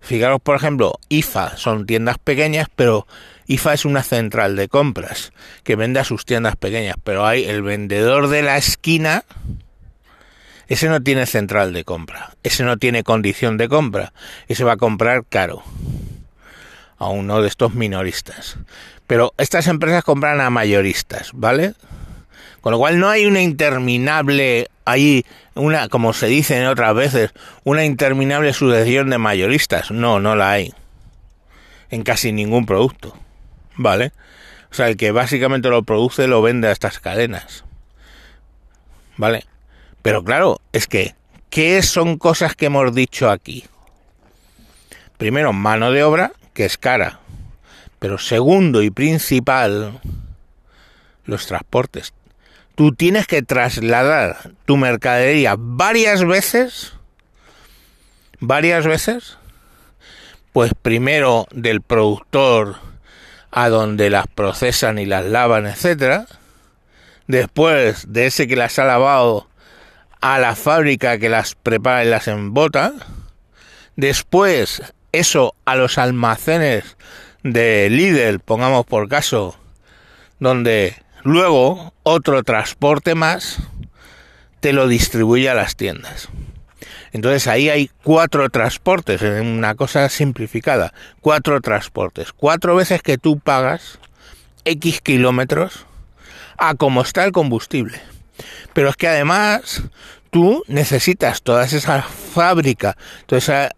Fijaros, 0.00 0.40
por 0.42 0.56
ejemplo, 0.56 1.00
IFA 1.08 1.56
son 1.56 1.86
tiendas 1.86 2.18
pequeñas, 2.18 2.68
pero 2.76 3.06
IFA 3.46 3.74
es 3.74 3.84
una 3.84 4.02
central 4.02 4.54
de 4.54 4.68
compras 4.68 5.32
que 5.62 5.76
vende 5.76 6.00
a 6.00 6.04
sus 6.04 6.24
tiendas 6.24 6.56
pequeñas, 6.56 6.96
pero 7.02 7.26
hay 7.26 7.44
el 7.44 7.62
vendedor 7.62 8.28
de 8.28 8.42
la 8.42 8.58
esquina, 8.58 9.24
ese 10.68 10.88
no 10.88 11.02
tiene 11.02 11.26
central 11.26 11.72
de 11.72 11.84
compra, 11.84 12.34
ese 12.42 12.64
no 12.64 12.76
tiene 12.76 13.02
condición 13.02 13.56
de 13.56 13.68
compra, 13.68 14.12
ese 14.48 14.64
va 14.64 14.72
a 14.72 14.76
comprar 14.76 15.24
caro 15.28 15.62
a 16.98 17.08
uno 17.08 17.42
de 17.42 17.48
estos 17.48 17.74
minoristas. 17.74 18.56
Pero 19.06 19.34
estas 19.36 19.66
empresas 19.66 20.04
compran 20.04 20.40
a 20.40 20.50
mayoristas, 20.50 21.30
¿vale? 21.34 21.74
Con 22.60 22.72
lo 22.72 22.78
cual 22.78 22.98
no 22.98 23.10
hay 23.10 23.26
una 23.26 23.42
interminable, 23.42 24.68
hay 24.86 25.26
una, 25.54 25.88
como 25.88 26.14
se 26.14 26.26
dice 26.26 26.58
en 26.58 26.66
otras 26.66 26.94
veces, 26.94 27.32
una 27.64 27.84
interminable 27.84 28.54
sucesión 28.54 29.10
de 29.10 29.18
mayoristas. 29.18 29.90
No, 29.90 30.18
no 30.18 30.34
la 30.34 30.52
hay. 30.52 30.72
En 31.90 32.02
casi 32.02 32.32
ningún 32.32 32.64
producto. 32.64 33.14
¿vale? 33.76 34.12
O 34.70 34.74
sea, 34.74 34.88
el 34.88 34.96
que 34.96 35.12
básicamente 35.12 35.68
lo 35.68 35.82
produce 35.82 36.26
lo 36.26 36.42
vende 36.42 36.68
a 36.68 36.72
estas 36.72 36.98
cadenas, 36.98 37.64
¿vale? 39.16 39.44
Pero 40.04 40.22
claro, 40.22 40.60
es 40.74 40.86
que, 40.86 41.14
¿qué 41.48 41.80
son 41.80 42.18
cosas 42.18 42.54
que 42.54 42.66
hemos 42.66 42.94
dicho 42.94 43.30
aquí? 43.30 43.64
Primero, 45.16 45.54
mano 45.54 45.92
de 45.92 46.04
obra, 46.04 46.32
que 46.52 46.66
es 46.66 46.76
cara. 46.76 47.20
Pero 48.00 48.18
segundo 48.18 48.82
y 48.82 48.90
principal, 48.90 49.98
los 51.24 51.46
transportes. 51.46 52.12
Tú 52.74 52.94
tienes 52.94 53.26
que 53.26 53.40
trasladar 53.40 54.50
tu 54.66 54.76
mercadería 54.76 55.54
varias 55.56 56.22
veces, 56.22 56.92
varias 58.40 58.86
veces, 58.86 59.38
pues 60.52 60.72
primero 60.82 61.46
del 61.50 61.80
productor 61.80 62.76
a 63.50 63.70
donde 63.70 64.10
las 64.10 64.26
procesan 64.26 64.98
y 64.98 65.06
las 65.06 65.24
lavan, 65.24 65.64
etcétera. 65.64 66.26
Después 67.26 68.12
de 68.12 68.26
ese 68.26 68.46
que 68.46 68.56
las 68.56 68.78
ha 68.78 68.84
lavado 68.84 69.48
a 70.24 70.38
la 70.38 70.56
fábrica 70.56 71.18
que 71.18 71.28
las 71.28 71.54
prepara 71.54 72.02
y 72.02 72.08
las 72.08 72.28
embota. 72.28 72.94
Después 73.94 74.82
eso 75.12 75.54
a 75.66 75.76
los 75.76 75.98
almacenes 75.98 76.96
de 77.42 77.90
Lidl, 77.90 78.40
pongamos 78.40 78.86
por 78.86 79.06
caso, 79.10 79.54
donde 80.40 80.96
luego 81.24 81.92
otro 82.04 82.42
transporte 82.42 83.14
más 83.14 83.58
te 84.60 84.72
lo 84.72 84.88
distribuye 84.88 85.50
a 85.50 85.54
las 85.54 85.76
tiendas. 85.76 86.30
Entonces 87.12 87.46
ahí 87.46 87.68
hay 87.68 87.90
cuatro 88.02 88.48
transportes, 88.48 89.20
en 89.20 89.46
una 89.46 89.74
cosa 89.74 90.08
simplificada, 90.08 90.94
cuatro 91.20 91.60
transportes, 91.60 92.32
cuatro 92.32 92.74
veces 92.76 93.02
que 93.02 93.18
tú 93.18 93.40
pagas 93.40 93.98
X 94.64 95.02
kilómetros 95.02 95.84
a 96.56 96.76
cómo 96.76 97.02
está 97.02 97.26
el 97.26 97.32
combustible. 97.32 98.13
Pero 98.74 98.90
es 98.90 98.96
que 98.96 99.08
además 99.08 99.82
tú 100.30 100.64
necesitas 100.66 101.42
toda 101.42 101.64
esa 101.64 102.02
fábrica, 102.02 102.96
todo 103.26 103.38
ese 103.38 103.70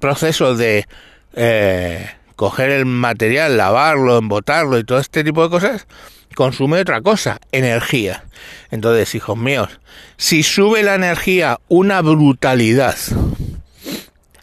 proceso 0.00 0.56
de 0.56 0.86
eh, 1.34 2.10
coger 2.36 2.70
el 2.70 2.86
material, 2.86 3.56
lavarlo, 3.56 4.18
embotarlo 4.18 4.78
y 4.78 4.84
todo 4.84 4.98
este 4.98 5.22
tipo 5.22 5.42
de 5.44 5.50
cosas, 5.50 5.86
consume 6.34 6.80
otra 6.80 7.02
cosa, 7.02 7.38
energía. 7.52 8.24
Entonces, 8.70 9.14
hijos 9.14 9.36
míos, 9.36 9.68
si 10.16 10.42
sube 10.42 10.82
la 10.82 10.94
energía 10.94 11.60
una 11.68 12.00
brutalidad, 12.00 12.96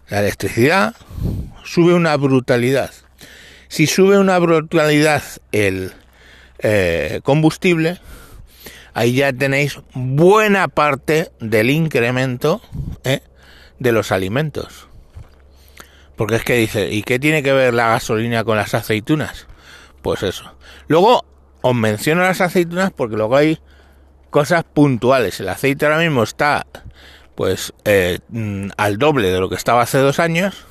la 0.09 0.19
electricidad 0.19 0.95
sube 1.63 1.93
una 1.93 2.15
brutalidad. 2.17 2.91
Si 3.67 3.87
sube 3.87 4.17
una 4.17 4.39
brutalidad 4.39 5.23
el 5.51 5.91
eh, 6.59 7.19
combustible, 7.23 7.99
ahí 8.97 9.13
ya 9.13 9.31
tenéis 9.31 9.79
buena 9.93 10.67
parte 10.67 11.29
del 11.39 11.69
incremento 11.69 12.61
eh, 13.03 13.21
de 13.77 13.91
los 13.91 14.11
alimentos. 14.11 14.87
Porque 16.15 16.37
es 16.37 16.43
que 16.43 16.55
dice, 16.55 16.89
¿y 16.89 17.03
qué 17.03 17.19
tiene 17.19 17.43
que 17.43 17.53
ver 17.53 17.75
la 17.75 17.89
gasolina 17.89 18.43
con 18.43 18.57
las 18.57 18.73
aceitunas? 18.73 19.45
Pues 20.01 20.23
eso. 20.23 20.51
Luego, 20.87 21.23
os 21.61 21.75
menciono 21.75 22.23
las 22.23 22.41
aceitunas 22.41 22.89
porque 22.89 23.17
luego 23.17 23.37
hay 23.37 23.59
cosas 24.31 24.63
puntuales. 24.63 25.39
El 25.41 25.49
aceite 25.49 25.85
ahora 25.85 25.99
mismo 25.99 26.23
está 26.23 26.65
pues 27.35 27.73
eh, 27.85 28.17
mm, 28.29 28.69
al 28.77 28.97
doble 28.97 29.29
de 29.29 29.39
lo 29.39 29.47
que 29.47 29.57
estaba 29.57 29.83
hace 29.83 29.99
dos 29.99 30.19
años. 30.19 30.65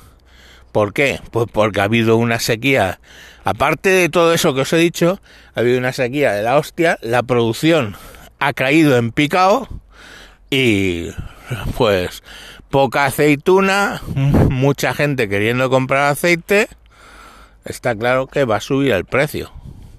¿Por 0.73 0.91
qué? 0.91 1.21
Pues 1.31 1.47
porque 1.49 1.79
ha 1.79 1.85
habido 1.85 2.17
una 2.17 2.41
sequía. 2.41 2.99
Aparte 3.45 3.87
de 3.87 4.09
todo 4.09 4.33
eso 4.33 4.53
que 4.53 4.61
os 4.61 4.73
he 4.73 4.77
dicho, 4.77 5.21
ha 5.55 5.61
habido 5.61 5.77
una 5.77 5.93
sequía 5.93 6.33
de 6.33 6.43
la 6.43 6.57
hostia. 6.57 6.99
La 7.01 7.23
producción 7.23 7.95
ha 8.39 8.53
caído 8.53 8.97
en 8.97 9.11
picado 9.11 9.67
y 10.49 11.11
Pues 11.77 12.23
poca 12.69 13.05
aceituna, 13.05 14.01
mucha 14.49 14.93
gente 14.93 15.29
queriendo 15.29 15.69
comprar 15.69 16.11
aceite, 16.11 16.67
está 17.65 17.95
claro 17.95 18.27
que 18.27 18.45
va 18.45 18.57
a 18.57 18.61
subir 18.61 18.91
el 18.91 19.05
precio. 19.05 19.51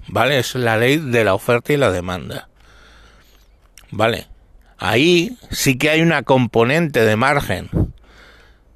¿Vale? 0.07 0.39
Es 0.39 0.55
la 0.55 0.77
ley 0.77 0.97
de 0.97 1.23
la 1.23 1.35
oferta 1.35 1.71
y 1.73 1.77
la 1.77 1.91
demanda. 1.91 2.49
¿Vale? 3.91 4.27
Ahí 4.77 5.37
sí 5.51 5.77
que 5.77 5.89
hay 5.89 6.01
una 6.01 6.23
componente 6.23 7.05
de 7.05 7.15
margen. 7.15 7.69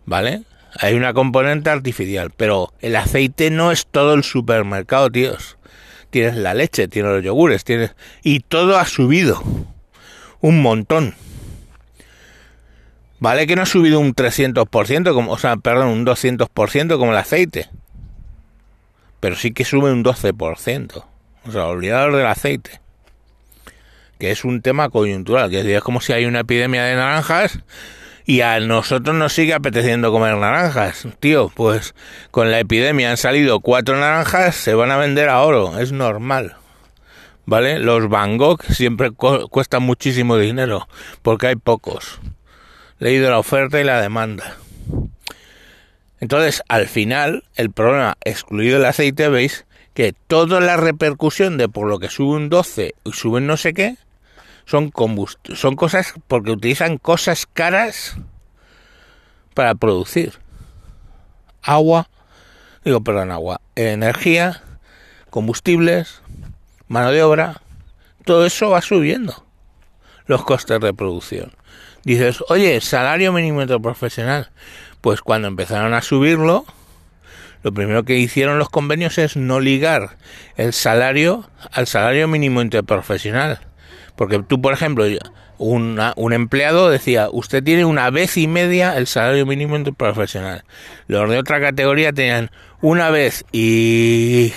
¿Vale? 0.06 0.44
Hay 0.80 0.96
una 0.96 1.14
componente 1.14 1.70
artificial, 1.70 2.32
pero 2.36 2.74
el 2.82 2.96
aceite 2.96 3.50
no 3.52 3.72
es 3.72 3.88
todo 3.88 4.14
el 4.14 4.24
supermercado, 4.24 5.10
tíos. 5.12 5.58
Tienes 6.14 6.36
la 6.36 6.54
leche, 6.54 6.88
tienes 6.88 7.12
los 7.12 7.24
yogures, 7.24 7.64
tienes... 7.64 7.96
Y 8.22 8.42
todo 8.42 8.78
ha 8.78 8.86
subido. 8.86 9.42
Un 10.42 10.62
montón. 10.62 11.16
Vale 13.18 13.48
que 13.48 13.56
no 13.56 13.64
ha 13.64 13.66
subido 13.66 14.00
un 14.00 14.14
300%, 14.14 15.12
como, 15.16 15.32
o 15.32 15.40
sea, 15.40 15.58
perdón, 15.58 15.88
un 15.88 16.06
200% 16.06 17.00
como 17.00 17.14
el 17.14 17.18
aceite. 17.18 17.68
Pero 19.22 19.36
sí 19.36 19.54
que 19.54 19.66
sube 19.66 19.92
un 19.92 20.04
12%. 20.04 21.04
O 21.48 21.52
sea, 21.52 21.66
olvidaros 21.66 22.16
del 22.16 22.28
aceite. 22.28 22.80
Que 24.20 24.30
es 24.30 24.46
un 24.46 24.62
tema 24.62 24.90
coyuntural, 24.90 25.50
que 25.50 25.76
es 25.76 25.82
como 25.82 26.00
si 26.00 26.14
hay 26.14 26.26
una 26.26 26.42
epidemia 26.42 26.84
de 26.84 26.94
naranjas 26.94 27.58
y 28.26 28.42
a 28.42 28.60
nosotros 28.60 29.16
nos 29.16 29.34
sigue 29.34 29.54
apeteciendo 29.54 30.12
comer 30.12 30.38
naranjas. 30.38 31.08
Tío, 31.20 31.52
pues 31.54 31.94
con 32.32 32.52
la 32.52 32.60
epidemia 32.60 33.12
han 33.12 33.18
salido 33.18 33.60
cuatro 33.60 33.98
naranjas, 33.98 34.56
se 34.56 34.74
van 34.74 34.92
a 34.92 34.98
vender 34.98 35.30
a 35.30 35.42
oro, 35.42 35.80
es 35.80 35.92
normal. 35.92 36.56
¿Vale? 37.46 37.80
Los 37.80 38.08
Van 38.08 38.38
Gogh 38.38 38.64
siempre 38.64 39.12
cuestan 39.12 39.84
muchísimo 39.84 40.38
dinero 40.38 40.88
porque 41.22 41.48
hay 41.48 41.56
pocos. 41.56 42.22
Leído 43.00 43.30
la 43.30 43.40
oferta 43.40 43.82
y 43.82 43.84
la 43.84 44.00
demanda. 44.00 44.56
Entonces, 46.22 46.64
al 46.70 46.88
final, 46.88 47.44
el 47.56 47.70
problema, 47.70 48.16
excluido 48.24 48.78
el 48.78 48.86
aceite, 48.86 49.28
veis 49.28 49.66
que 49.94 50.14
toda 50.28 50.62
la 50.62 50.78
repercusión 50.78 51.58
de 51.58 51.68
por 51.68 51.88
lo 51.88 52.00
que 52.00 52.08
sube 52.08 52.38
un 52.38 52.50
12 52.50 52.96
y 53.04 53.12
suben 53.12 53.46
no 53.46 53.58
sé 53.58 53.74
qué, 53.74 53.98
son, 54.66 54.92
son 55.54 55.76
cosas 55.76 56.14
porque 56.28 56.52
utilizan 56.52 56.98
cosas 56.98 57.48
caras 57.52 58.16
para 59.54 59.76
producir. 59.76 60.34
Agua, 61.62 62.10
digo, 62.84 63.02
perdón, 63.02 63.32
agua, 63.32 63.62
energía, 63.76 64.62
combustibles, 65.30 66.22
mano 66.88 67.12
de 67.12 67.24
obra, 67.24 67.62
todo 68.26 68.46
eso 68.46 68.70
va 68.70 68.82
subiendo 68.82 69.46
los 70.26 70.44
costes 70.44 70.80
de 70.80 70.94
producción. 70.94 71.54
Dices, 72.04 72.44
oye, 72.50 72.80
salario 72.82 73.32
mínimo 73.32 73.62
interprofesional. 73.62 74.50
Pues 75.00 75.22
cuando 75.22 75.48
empezaron 75.48 75.94
a 75.94 76.02
subirlo, 76.02 76.66
lo 77.62 77.74
primero 77.74 78.04
que 78.04 78.18
hicieron 78.18 78.60
los 78.60 78.70
convenios 78.70 79.18
es 79.18 79.38
no 79.38 79.60
ligar 79.60 80.18
el 80.56 80.74
salario 80.74 81.50
al 81.72 81.88
salario 81.88 82.28
mínimo 82.28 82.62
interprofesional 82.62 83.60
porque 84.16 84.42
tú, 84.44 84.62
por 84.62 84.74
ejemplo, 84.74 85.06
un 85.58 86.34
empleado 86.34 86.90
decía, 86.90 87.30
usted 87.32 87.64
tiene 87.64 87.86
una 87.86 88.10
vez 88.10 88.38
y 88.38 88.48
media 88.48 88.98
el 88.98 89.08
salario 89.08 89.46
mínimo 89.46 89.82
profesional. 89.94 90.64
Los 91.08 91.30
de 91.30 91.38
otra 91.38 91.60
categoría 91.60 92.14
tenían 92.14 92.52
una 92.82 93.10
vez 93.10 93.46
y 93.52 94.54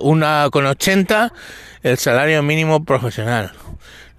una 0.00 0.48
con 0.50 0.66
80 0.66 1.32
el 1.82 1.98
salario 1.98 2.42
mínimo 2.42 2.84
profesional. 2.84 3.52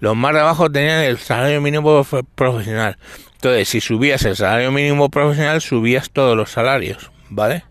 Los 0.00 0.16
más 0.16 0.34
de 0.34 0.40
abajo 0.40 0.70
tenían 0.70 1.00
el 1.00 1.18
salario 1.18 1.60
mínimo 1.60 2.04
profesional. 2.34 2.98
Entonces, 3.34 3.68
si 3.68 3.80
subías 3.80 4.24
el 4.24 4.36
salario 4.36 4.72
mínimo 4.72 5.10
profesional, 5.10 5.60
subías 5.60 6.10
todos 6.10 6.36
los 6.36 6.50
salarios, 6.50 7.10
¿vale? 7.28 7.64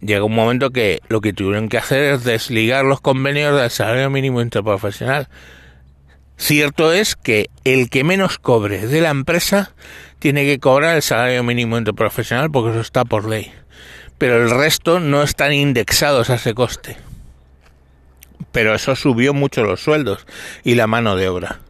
Llega 0.00 0.24
un 0.24 0.34
momento 0.34 0.70
que 0.70 1.00
lo 1.08 1.20
que 1.20 1.32
tuvieron 1.32 1.68
que 1.68 1.78
hacer 1.78 2.14
es 2.14 2.24
desligar 2.24 2.84
los 2.84 3.00
convenios 3.00 3.58
del 3.60 3.70
salario 3.70 4.10
mínimo 4.10 4.40
interprofesional. 4.40 5.28
Cierto 6.36 6.92
es 6.92 7.14
que 7.16 7.50
el 7.64 7.88
que 7.90 8.04
menos 8.04 8.38
cobre 8.38 8.86
de 8.86 9.00
la 9.00 9.10
empresa 9.10 9.74
tiene 10.18 10.44
que 10.44 10.58
cobrar 10.58 10.96
el 10.96 11.02
salario 11.02 11.42
mínimo 11.42 11.78
interprofesional 11.78 12.50
porque 12.50 12.70
eso 12.70 12.80
está 12.80 13.04
por 13.04 13.28
ley. 13.28 13.52
Pero 14.18 14.42
el 14.42 14.50
resto 14.50 15.00
no 15.00 15.22
están 15.22 15.52
indexados 15.52 16.30
a 16.30 16.34
ese 16.34 16.54
coste. 16.54 16.96
Pero 18.52 18.74
eso 18.74 18.94
subió 18.96 19.34
mucho 19.34 19.64
los 19.64 19.82
sueldos 19.82 20.26
y 20.64 20.74
la 20.74 20.86
mano 20.86 21.16
de 21.16 21.28
obra. 21.28 21.60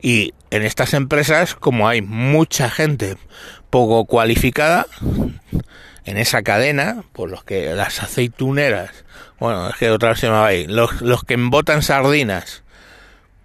Y 0.00 0.34
en 0.50 0.62
estas 0.62 0.94
empresas, 0.94 1.54
como 1.54 1.88
hay 1.88 2.02
mucha 2.02 2.70
gente 2.70 3.16
poco 3.70 4.04
cualificada, 4.04 4.86
en 6.06 6.16
esa 6.16 6.42
cadena, 6.42 7.04
por 7.12 7.28
los 7.28 7.44
que 7.44 7.74
las 7.74 8.02
aceituneras, 8.02 9.04
bueno, 9.38 9.68
es 9.68 9.76
que 9.76 9.90
otra 9.90 10.10
vez 10.10 10.20
se 10.20 10.28
va 10.28 10.46
ahí, 10.46 10.66
los, 10.66 11.02
los 11.02 11.24
que 11.24 11.34
embotan 11.34 11.82
sardinas, 11.82 12.62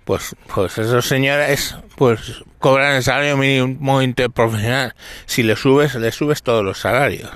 pues, 0.05 0.35
pues 0.53 0.77
esos 0.77 1.07
señores, 1.07 1.75
pues 1.95 2.43
cobran 2.59 2.95
el 2.95 3.03
salario 3.03 3.37
mínimo 3.37 4.01
interprofesional. 4.01 4.95
Si 5.25 5.43
le 5.43 5.55
subes, 5.55 5.95
le 5.95 6.11
subes 6.11 6.43
todos 6.43 6.63
los 6.63 6.79
salarios. 6.79 7.31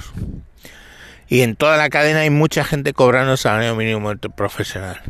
Y 1.27 1.41
en 1.41 1.55
toda 1.55 1.77
la 1.77 1.89
cadena 1.89 2.21
hay 2.21 2.29
mucha 2.29 2.63
gente 2.63 2.93
cobrando 2.93 3.33
el 3.33 3.37
salario 3.37 3.75
mínimo 3.75 4.11
interprofesional. 4.11 5.01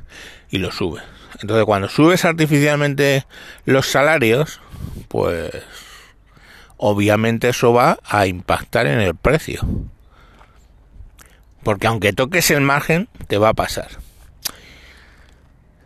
Y 0.49 0.59
lo 0.59 0.71
sube. 0.71 1.01
Entonces, 1.41 1.65
cuando 1.65 1.89
subes 1.89 2.23
artificialmente 2.23 3.25
los 3.65 3.87
salarios, 3.87 4.61
pues 5.09 5.51
obviamente 6.77 7.49
eso 7.49 7.73
va 7.73 7.99
a 8.03 8.27
impactar 8.27 8.87
en 8.87 8.99
el 8.99 9.15
precio. 9.15 9.61
Porque 11.65 11.87
aunque 11.87 12.13
toques 12.13 12.51
el 12.51 12.61
margen, 12.61 13.09
te 13.27 13.39
va 13.39 13.49
a 13.49 13.53
pasar. 13.55 13.87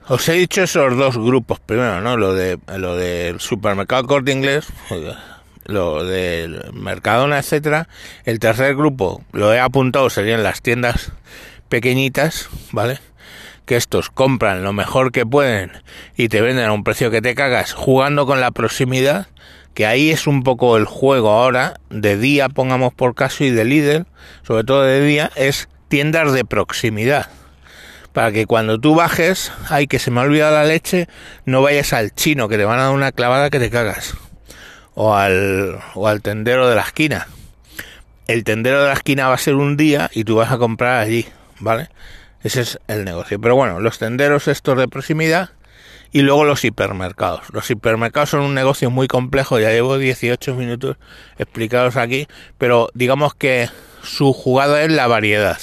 Os 0.10 0.28
he 0.28 0.34
dicho 0.34 0.62
esos 0.62 0.98
dos 0.98 1.18
grupos 1.18 1.62
primero, 1.62 2.02
¿no? 2.02 2.18
Lo 2.18 2.34
de 2.34 2.60
lo 2.76 2.98
del 2.98 3.40
supermercado 3.40 4.06
Corte 4.06 4.34
Inglés, 4.34 4.68
lo 5.64 6.04
del 6.04 6.74
Mercadona, 6.74 7.40
etcétera. 7.40 7.88
El 8.26 8.40
tercer 8.40 8.76
grupo, 8.76 9.24
lo 9.32 9.54
he 9.54 9.60
apuntado, 9.62 10.10
serían 10.10 10.44
las 10.44 10.62
tiendas 10.62 11.14
pequeñitas, 11.70 12.50
¿vale? 12.74 13.00
Que 13.66 13.78
estos 13.78 14.10
compran 14.10 14.66
lo 14.66 14.74
mejor 14.74 15.14
que 15.14 15.26
pueden 15.26 15.72
y 16.18 16.28
te 16.28 16.42
venden 16.42 16.66
a 16.66 16.74
un 16.74 16.84
precio 16.84 17.10
que 17.10 17.22
te 17.22 17.36
cagas, 17.36 17.72
jugando 17.72 18.26
con 18.26 18.42
la 18.42 18.52
proximidad, 18.52 19.28
que 19.80 19.86
ahí 19.86 20.12
es 20.12 20.28
un 20.28 20.44
poco 20.44 20.76
el 20.76 20.84
juego 20.84 21.30
ahora, 21.30 21.80
de 21.90 22.18
día, 22.18 22.50
pongamos 22.50 22.94
por 22.94 23.16
caso, 23.16 23.46
y 23.46 23.50
de 23.50 23.64
líder, 23.64 24.08
sobre 24.46 24.66
todo 24.66 24.84
de 24.84 25.00
día, 25.00 25.32
es 25.38 25.70
tiendas 25.88 26.34
de 26.34 26.44
proximidad. 26.44 27.28
Para 28.12 28.34
que 28.34 28.46
cuando 28.46 28.78
tú 28.78 28.94
bajes, 28.94 29.54
ay, 29.70 29.88
que 29.88 29.98
se 29.98 30.12
me 30.12 30.20
ha 30.20 30.24
olvidado 30.24 30.54
la 30.54 30.66
leche, 30.66 31.08
no 31.46 31.62
vayas 31.62 31.94
al 31.94 32.14
chino, 32.14 32.50
que 32.50 32.58
te 32.58 32.66
van 32.66 32.78
a 32.78 32.88
dar 32.88 32.92
una 32.92 33.14
clavada 33.14 33.50
que 33.50 33.58
te 33.58 33.70
cagas. 33.70 34.16
O 34.96 35.16
al, 35.16 35.80
o 35.96 36.10
al 36.10 36.22
tendero 36.22 36.68
de 36.68 36.76
la 36.76 36.82
esquina. 36.82 37.30
El 38.28 38.44
tendero 38.44 38.82
de 38.82 38.90
la 38.90 38.96
esquina 38.96 39.30
va 39.30 39.36
a 39.36 39.38
ser 39.38 39.56
un 39.56 39.78
día 39.78 40.12
y 40.14 40.26
tú 40.26 40.36
vas 40.36 40.52
a 40.52 40.58
comprar 40.58 41.00
allí, 41.00 41.26
¿vale? 41.62 41.88
Ese 42.44 42.60
es 42.60 42.80
el 42.90 43.06
negocio. 43.06 43.40
Pero 43.40 43.56
bueno, 43.56 43.80
los 43.80 43.98
tenderos 43.98 44.50
estos 44.50 44.78
de 44.78 44.90
proximidad 44.90 45.52
y 46.12 46.22
luego 46.22 46.44
los 46.44 46.64
hipermercados. 46.66 47.42
Los 47.52 47.70
hipermercados 47.70 48.30
son 48.30 48.42
un 48.42 48.56
negocio 48.56 48.90
muy 48.90 49.08
complejo, 49.08 49.60
ya 49.60 49.70
llevo 49.70 49.98
18 49.98 50.56
minutos 50.56 50.98
explicados 51.38 51.98
aquí, 51.98 52.28
pero 52.58 52.90
digamos 52.94 53.36
que 53.36 53.70
su 54.04 54.34
jugada 54.34 54.82
es 54.84 54.92
la 54.92 55.08
variedad. 55.08 55.60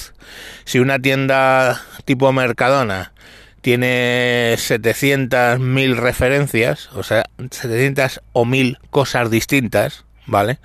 Si 0.65 0.79
una 0.79 0.99
tienda 0.99 1.81
tipo 2.05 2.31
Mercadona 2.31 3.13
tiene 3.61 4.55
700 4.57 5.59
mil 5.59 5.97
referencias, 5.97 6.89
o 6.93 7.03
sea, 7.03 7.25
700 7.51 8.21
o 8.33 8.45
mil 8.45 8.77
cosas 8.89 9.29
distintas, 9.29 10.05
¿vale? 10.25 10.59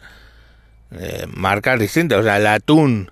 Eh, 0.92 1.26
marcas 1.28 1.80
distintas, 1.80 2.20
o 2.20 2.22
sea, 2.22 2.36
el 2.36 2.46
atún 2.46 3.10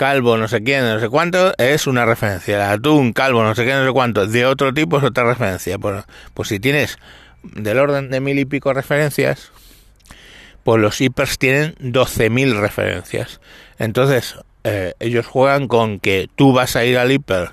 calvo 0.00 0.38
no 0.38 0.48
sé 0.48 0.62
quién, 0.62 0.82
no 0.84 0.98
sé 0.98 1.10
cuánto, 1.10 1.52
es 1.58 1.86
una 1.86 2.06
referencia. 2.06 2.72
Atún 2.72 3.12
calvo 3.12 3.42
no 3.42 3.54
sé 3.54 3.66
qué, 3.66 3.74
no 3.74 3.84
sé 3.84 3.92
cuánto, 3.92 4.26
de 4.26 4.46
otro 4.46 4.72
tipo 4.72 4.96
es 4.96 5.04
otra 5.04 5.24
referencia. 5.24 5.78
Pues, 5.78 6.04
pues 6.32 6.48
si 6.48 6.58
tienes 6.58 6.96
del 7.42 7.78
orden 7.78 8.08
de 8.08 8.18
mil 8.20 8.38
y 8.38 8.46
pico 8.46 8.72
referencias, 8.72 9.52
pues 10.64 10.80
los 10.80 10.98
hipers 11.02 11.36
tienen 11.36 11.74
12.000 11.80 12.58
referencias. 12.60 13.42
Entonces, 13.78 14.36
eh, 14.64 14.94
ellos 15.00 15.26
juegan 15.26 15.68
con 15.68 16.00
que 16.00 16.30
tú 16.34 16.54
vas 16.54 16.76
a 16.76 16.86
ir 16.86 16.96
al 16.96 17.12
hiper 17.12 17.50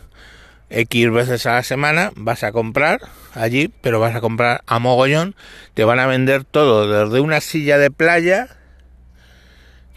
X 0.70 1.12
veces 1.12 1.46
a 1.48 1.56
la 1.56 1.64
semana, 1.64 2.12
vas 2.16 2.46
a 2.46 2.54
comprar 2.54 3.02
allí, 3.34 3.74
pero 3.82 4.00
vas 4.00 4.16
a 4.16 4.22
comprar 4.22 4.62
a 4.68 4.80
mogollón, 4.80 5.36
te 5.74 5.84
van 5.84 6.00
a 6.00 6.08
vender 6.08 6.46
todo, 6.46 6.88
desde 6.88 7.20
una 7.20 7.42
silla 7.42 7.78
de 7.78 7.92
playa 7.92 8.57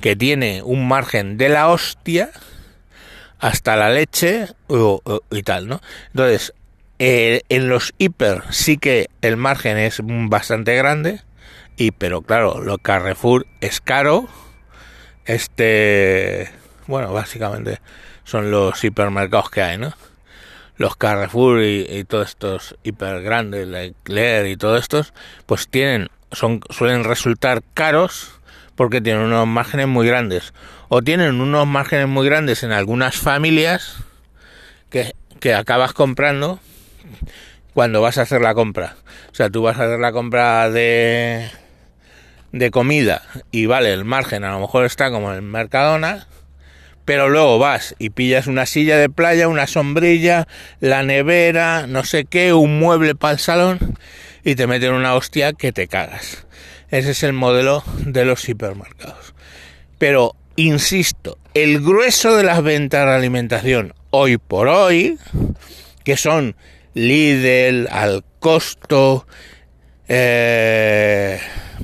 que 0.00 0.16
tiene 0.16 0.62
un 0.62 0.88
margen 0.88 1.36
de 1.36 1.48
la 1.48 1.68
hostia 1.68 2.30
hasta 3.38 3.76
la 3.76 3.90
leche 3.90 4.48
y 5.30 5.42
tal, 5.42 5.68
¿no? 5.68 5.80
Entonces, 6.08 6.54
eh, 6.98 7.42
en 7.48 7.68
los 7.68 7.94
hiper 7.98 8.42
sí 8.50 8.76
que 8.76 9.08
el 9.22 9.38
margen 9.38 9.78
es 9.78 10.00
bastante 10.04 10.76
grande 10.76 11.22
Y 11.78 11.92
pero 11.92 12.20
claro, 12.20 12.60
lo 12.60 12.76
Carrefour 12.76 13.46
es 13.62 13.80
caro. 13.80 14.28
Este, 15.24 16.50
bueno, 16.86 17.12
básicamente 17.12 17.80
son 18.24 18.50
los 18.50 18.84
hipermercados 18.84 19.50
que 19.50 19.62
hay, 19.62 19.78
¿no? 19.78 19.94
Los 20.76 20.96
Carrefour 20.96 21.62
y, 21.62 22.04
todos 22.04 22.28
estos 22.28 22.76
hiper 22.82 23.22
grandes, 23.22 23.66
Leclerc 23.66 24.48
y 24.48 24.56
todos 24.56 24.80
estos, 24.80 25.12
pues 25.46 25.68
tienen, 25.68 26.08
son, 26.32 26.60
suelen 26.70 27.04
resultar 27.04 27.62
caros 27.74 28.39
porque 28.80 29.02
tienen 29.02 29.24
unos 29.24 29.46
márgenes 29.46 29.88
muy 29.88 30.06
grandes. 30.06 30.54
O 30.88 31.02
tienen 31.02 31.38
unos 31.38 31.66
márgenes 31.66 32.08
muy 32.08 32.24
grandes 32.24 32.62
en 32.62 32.72
algunas 32.72 33.14
familias 33.14 33.96
que, 34.88 35.14
que 35.38 35.52
acabas 35.52 35.92
comprando 35.92 36.60
cuando 37.74 38.00
vas 38.00 38.16
a 38.16 38.22
hacer 38.22 38.40
la 38.40 38.54
compra. 38.54 38.96
O 39.30 39.34
sea, 39.34 39.50
tú 39.50 39.60
vas 39.60 39.78
a 39.78 39.84
hacer 39.84 39.98
la 39.98 40.12
compra 40.12 40.70
de, 40.70 41.50
de 42.52 42.70
comida 42.70 43.20
y 43.50 43.66
vale, 43.66 43.92
el 43.92 44.06
margen 44.06 44.44
a 44.44 44.52
lo 44.52 44.60
mejor 44.60 44.86
está 44.86 45.10
como 45.10 45.34
en 45.34 45.44
Mercadona, 45.44 46.26
pero 47.04 47.28
luego 47.28 47.58
vas 47.58 47.94
y 47.98 48.08
pillas 48.08 48.46
una 48.46 48.64
silla 48.64 48.96
de 48.96 49.10
playa, 49.10 49.48
una 49.48 49.66
sombrilla, 49.66 50.48
la 50.80 51.02
nevera, 51.02 51.86
no 51.86 52.02
sé 52.04 52.24
qué, 52.24 52.54
un 52.54 52.78
mueble 52.78 53.14
para 53.14 53.34
el 53.34 53.40
salón 53.40 53.98
y 54.42 54.54
te 54.54 54.66
meten 54.66 54.94
una 54.94 55.16
hostia 55.16 55.52
que 55.52 55.70
te 55.70 55.86
cagas. 55.86 56.46
Ese 56.90 57.11
es 57.12 57.22
el 57.22 57.33
modelo 57.33 57.85
de 58.05 58.24
los 58.24 58.48
hipermercados. 58.48 59.35
Pero, 59.98 60.35
insisto, 60.57 61.38
el 61.55 61.81
grueso 61.81 62.37
de 62.37 62.44
las 62.44 62.62
ventas 62.62 63.07
de 63.07 63.12
alimentación 63.12 63.94
hoy 64.11 64.38
por 64.38 64.68
hoy, 64.68 65.18
que 66.05 66.16
son 66.16 66.57
Lidl, 66.94 67.88
al 67.90 68.24
costo, 68.40 69.26
eh, 70.09 71.38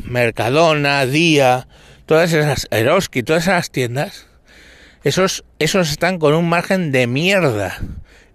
Mercadona, 0.04 1.06
Día, 1.06 1.68
todas 2.06 2.32
esas, 2.32 2.66
Eroski, 2.70 3.22
todas 3.22 3.44
esas 3.44 3.70
tiendas, 3.70 4.26
esos, 5.04 5.44
esos 5.60 5.90
están 5.90 6.18
con 6.18 6.34
un 6.34 6.48
margen 6.48 6.90
de 6.90 7.06
mierda. 7.06 7.78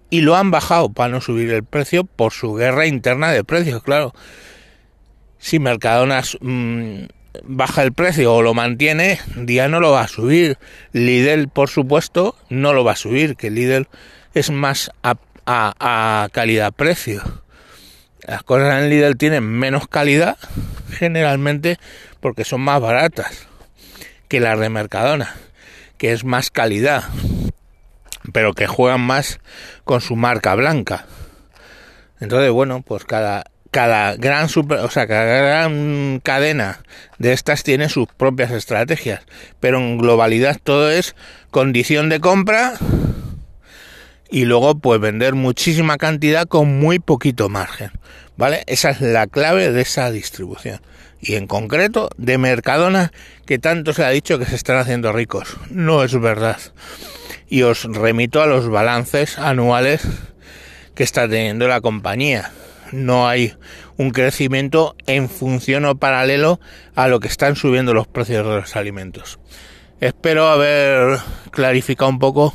Y 0.08 0.20
lo 0.20 0.36
han 0.36 0.50
bajado 0.50 0.90
para 0.90 1.10
no 1.10 1.20
subir 1.20 1.50
el 1.50 1.64
precio 1.64 2.04
por 2.04 2.32
su 2.32 2.54
guerra 2.54 2.86
interna 2.86 3.32
de 3.32 3.44
precios, 3.44 3.82
claro. 3.82 4.14
Si 5.42 5.58
Mercadona 5.58 6.22
mm, 6.40 7.04
baja 7.42 7.82
el 7.82 7.92
precio 7.92 8.32
o 8.32 8.42
lo 8.42 8.54
mantiene, 8.54 9.18
Día 9.36 9.68
no 9.68 9.80
lo 9.80 9.90
va 9.90 10.02
a 10.02 10.08
subir. 10.08 10.56
Lidl, 10.92 11.48
por 11.48 11.68
supuesto, 11.68 12.36
no 12.48 12.72
lo 12.72 12.84
va 12.84 12.92
a 12.92 12.96
subir, 12.96 13.36
que 13.36 13.50
Lidl 13.50 13.88
es 14.34 14.50
más 14.50 14.92
a 15.02 15.16
a, 15.46 16.28
calidad-precio. 16.32 17.22
Las 18.26 18.42
cosas 18.42 18.82
en 18.82 18.90
Lidl 18.90 19.16
tienen 19.16 19.44
menos 19.44 19.88
calidad 19.88 20.38
generalmente 20.90 21.78
porque 22.20 22.44
son 22.44 22.60
más 22.60 22.80
baratas 22.80 23.48
que 24.28 24.40
las 24.40 24.58
de 24.60 24.68
Mercadona, 24.68 25.34
que 25.98 26.12
es 26.12 26.24
más 26.24 26.50
calidad, 26.50 27.04
pero 28.32 28.54
que 28.54 28.66
juegan 28.66 29.00
más 29.00 29.40
con 29.84 30.00
su 30.00 30.14
marca 30.14 30.54
blanca. 30.54 31.06
Entonces, 32.20 32.52
bueno, 32.52 32.82
pues 32.82 33.04
cada 33.04 33.44
cada 33.72 34.16
gran 34.16 34.50
super, 34.50 34.80
o 34.80 34.90
sea, 34.90 35.08
cada 35.08 35.24
gran 35.24 36.20
cadena 36.20 36.82
de 37.18 37.32
estas 37.32 37.64
tiene 37.64 37.88
sus 37.88 38.06
propias 38.06 38.50
estrategias, 38.52 39.22
pero 39.60 39.78
en 39.78 39.96
globalidad 39.96 40.58
todo 40.62 40.90
es 40.90 41.16
condición 41.50 42.10
de 42.10 42.20
compra 42.20 42.74
y 44.30 44.44
luego 44.44 44.78
pues 44.78 45.00
vender 45.00 45.34
muchísima 45.34 45.96
cantidad 45.96 46.46
con 46.46 46.78
muy 46.80 46.98
poquito 46.98 47.48
margen, 47.48 47.90
¿vale? 48.36 48.62
Esa 48.66 48.90
es 48.90 49.00
la 49.00 49.26
clave 49.26 49.72
de 49.72 49.80
esa 49.80 50.10
distribución. 50.10 50.80
Y 51.18 51.36
en 51.36 51.46
concreto 51.46 52.10
de 52.18 52.36
Mercadona, 52.36 53.10
que 53.46 53.58
tanto 53.58 53.94
se 53.94 54.04
ha 54.04 54.10
dicho 54.10 54.38
que 54.38 54.44
se 54.44 54.56
están 54.56 54.76
haciendo 54.76 55.12
ricos. 55.12 55.56
No 55.70 56.02
es 56.02 56.18
verdad. 56.20 56.58
Y 57.48 57.62
os 57.62 57.84
remito 57.84 58.42
a 58.42 58.46
los 58.46 58.68
balances 58.68 59.38
anuales 59.38 60.02
que 60.94 61.04
está 61.04 61.28
teniendo 61.28 61.68
la 61.68 61.80
compañía. 61.80 62.50
No 62.92 63.26
hay 63.26 63.54
un 63.96 64.10
crecimiento 64.10 64.94
en 65.06 65.28
función 65.28 65.84
o 65.84 65.96
paralelo 65.96 66.60
a 66.94 67.08
lo 67.08 67.20
que 67.20 67.28
están 67.28 67.56
subiendo 67.56 67.94
los 67.94 68.06
precios 68.06 68.46
de 68.46 68.56
los 68.60 68.76
alimentos. 68.76 69.38
Espero 70.00 70.48
haber 70.48 71.18
clarificado 71.50 72.10
un 72.10 72.18
poco 72.18 72.52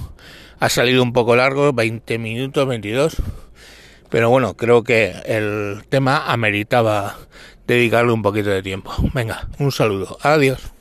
ha 0.60 0.70
salido 0.70 1.04
un 1.04 1.14
poco 1.14 1.36
largo, 1.36 1.72
20 1.74 2.18
minutos, 2.18 2.68
22. 2.68 3.18
Pero 4.10 4.30
bueno, 4.30 4.56
creo 4.56 4.84
que 4.84 5.14
el 5.26 5.84
tema 5.90 6.32
ameritaba 6.32 7.18
dedicarle 7.68 8.12
un 8.12 8.22
poquito 8.22 8.50
de 8.50 8.64
tiempo. 8.64 8.92
Venga, 9.14 9.48
un 9.60 9.72
saludo. 9.72 10.18
Adiós. 10.22 10.77